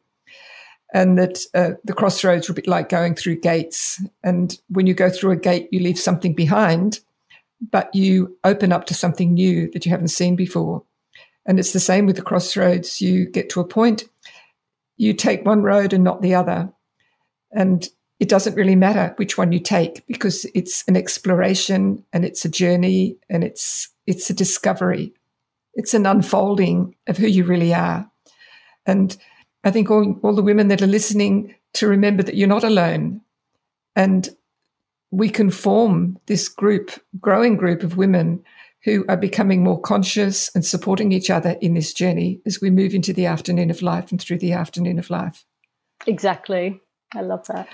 And 0.93 1.17
that 1.19 1.39
uh, 1.55 1.71
the 1.85 1.93
crossroads 1.93 2.49
are 2.49 2.53
a 2.53 2.57
bit 2.57 2.67
like 2.67 2.89
going 2.89 3.15
through 3.15 3.41
gates. 3.41 4.03
And 4.23 4.59
when 4.69 4.87
you 4.87 4.95
go 4.95 5.09
through 5.09 5.31
a 5.33 5.37
gate, 5.37 5.69
you 5.73 5.81
leave 5.81 5.99
something 5.99 6.35
behind, 6.35 7.01
but 7.71 7.93
you 7.95 8.37
open 8.45 8.73
up 8.73 8.87
to 8.87 8.95
something 8.95 9.35
new 9.35 9.71
that 9.73 9.87
you 9.87 9.91
haven't 9.91 10.09
seen 10.09 10.37
before. 10.37 10.83
And 11.47 11.59
it's 11.59 11.73
the 11.73 11.81
same 11.81 12.07
with 12.07 12.17
the 12.17 12.23
crossroads. 12.23 13.01
You 13.01 13.29
get 13.29 13.49
to 13.51 13.61
a 13.61 13.67
point, 13.67 14.05
you 14.97 15.15
take 15.15 15.45
one 15.45 15.63
road 15.63 15.93
and 15.93 16.05
not 16.05 16.23
the 16.23 16.35
other. 16.35 16.73
And 17.53 17.89
it 18.21 18.29
doesn't 18.29 18.55
really 18.55 18.77
matter 18.77 19.13
which 19.17 19.37
one 19.37 19.53
you 19.53 19.61
take 19.61 20.07
because 20.07 20.45
it's 20.55 20.85
an 20.89 20.97
exploration 20.97 22.05
and 22.13 22.25
it's 22.25 22.45
a 22.45 22.49
journey 22.49 23.17
and 23.29 23.45
it's 23.45 23.94
it's 24.07 24.31
a 24.31 24.35
discovery. 24.35 25.15
It's 25.75 25.95
an 25.95 26.07
unfolding 26.07 26.95
of 27.07 27.17
who 27.17 27.27
you 27.27 27.45
really 27.45 27.75
are. 27.75 28.09
And 28.87 29.17
I 29.65 29.71
think 29.71 29.91
all, 29.91 30.19
all 30.23 30.35
the 30.35 30.43
women 30.43 30.69
that 30.69 30.83
are 30.83 30.87
listening 30.87 31.55
to 31.75 31.89
remember 31.89 32.23
that 32.23 32.37
you're 32.37 32.49
not 32.49 32.65
alone. 32.65 33.21
And 33.97 34.29
we 35.11 35.29
can 35.29 35.51
form 35.51 36.19
this 36.27 36.49
group, 36.49 36.91
growing 37.21 37.57
group 37.57 37.83
of 37.83 37.97
women 37.97 38.45
who 38.85 39.05
are 39.09 39.17
becoming 39.17 39.65
more 39.65 39.81
conscious 39.81 40.51
and 40.55 40.65
supporting 40.65 41.11
each 41.11 41.31
other 41.31 41.57
in 41.61 41.75
this 41.75 41.95
journey 41.95 42.41
as 42.45 42.61
we 42.61 42.71
move 42.71 42.95
into 42.95 43.13
the 43.13 43.27
afternoon 43.27 43.71
of 43.71 43.81
life 43.81 44.11
and 44.11 44.21
through 44.21 44.39
the 44.39 44.53
afternoon 44.53 44.99
of 44.99 45.09
life. 45.09 45.45
Exactly. 46.07 46.81
I 47.15 47.23
love 47.23 47.47
that. 47.47 47.69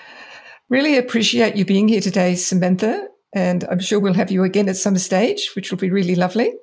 Really 0.69 0.97
appreciate 0.97 1.57
you 1.57 1.65
being 1.65 1.89
here 1.89 2.01
today, 2.01 2.37
Samantha. 2.37 3.09
And 3.33 3.65
I'm 3.71 3.79
sure 3.79 4.01
we'll 4.01 4.15
have 4.15 4.31
you 4.31 4.45
again 4.45 4.69
at 4.69 4.77
some 4.77 4.99
stage, 4.99 5.53
which 5.55 5.71
will 5.71 5.79
be 5.79 5.91
really 5.91 6.15
lovely. 6.15 6.55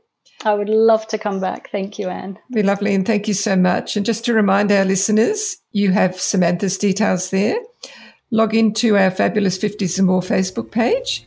I 0.45 0.53
would 0.53 0.69
love 0.69 1.07
to 1.07 1.17
come 1.17 1.39
back. 1.39 1.69
Thank 1.71 1.97
you, 1.97 2.09
Anne. 2.09 2.37
Be 2.51 2.63
lovely. 2.63 2.93
And 2.93 3.05
thank 3.05 3.27
you 3.27 3.33
so 3.33 3.55
much. 3.55 3.97
And 3.97 4.05
just 4.05 4.23
to 4.25 4.33
remind 4.33 4.71
our 4.71 4.85
listeners, 4.85 5.57
you 5.71 5.91
have 5.91 6.19
Samantha's 6.19 6.77
details 6.77 7.31
there. 7.31 7.57
Log 8.29 8.53
into 8.53 8.97
our 8.97 9.09
Fabulous 9.09 9.57
50s 9.57 9.97
and 9.97 10.07
More 10.07 10.21
Facebook 10.21 10.69
page. 10.69 11.25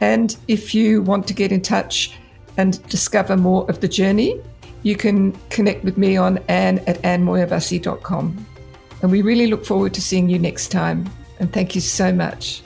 And 0.00 0.36
if 0.48 0.74
you 0.74 1.00
want 1.02 1.26
to 1.28 1.34
get 1.34 1.52
in 1.52 1.62
touch 1.62 2.18
and 2.56 2.84
discover 2.88 3.36
more 3.36 3.68
of 3.70 3.80
the 3.80 3.88
journey, 3.88 4.40
you 4.82 4.96
can 4.96 5.32
connect 5.48 5.84
with 5.84 5.96
me 5.96 6.16
on 6.16 6.38
anne 6.48 6.80
at 6.80 7.00
annemoirbussy.com. 7.02 8.46
And 9.00 9.10
we 9.10 9.22
really 9.22 9.46
look 9.46 9.64
forward 9.64 9.94
to 9.94 10.02
seeing 10.02 10.28
you 10.28 10.38
next 10.38 10.68
time. 10.68 11.08
And 11.38 11.52
thank 11.52 11.74
you 11.74 11.80
so 11.80 12.12
much. 12.12 12.62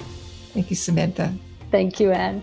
Thank 0.52 0.70
you, 0.70 0.76
Samantha. 0.76 1.33
Thank 1.70 2.00
you, 2.00 2.12
Anne. 2.12 2.42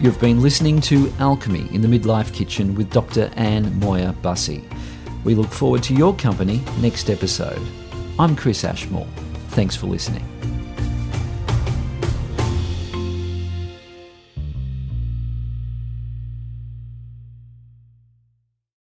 You've 0.00 0.20
been 0.20 0.40
listening 0.40 0.80
to 0.82 1.12
Alchemy 1.18 1.68
in 1.74 1.82
the 1.82 1.88
Midlife 1.88 2.32
Kitchen 2.32 2.74
with 2.74 2.90
Dr. 2.90 3.30
Anne 3.36 3.78
Moyer 3.80 4.12
Bussey. 4.22 4.64
We 5.24 5.34
look 5.34 5.50
forward 5.50 5.82
to 5.84 5.94
your 5.94 6.14
company 6.16 6.62
next 6.80 7.10
episode. 7.10 7.60
I'm 8.18 8.34
Chris 8.34 8.64
Ashmore. 8.64 9.06
Thanks 9.48 9.76
for 9.76 9.86
listening. 9.86 10.24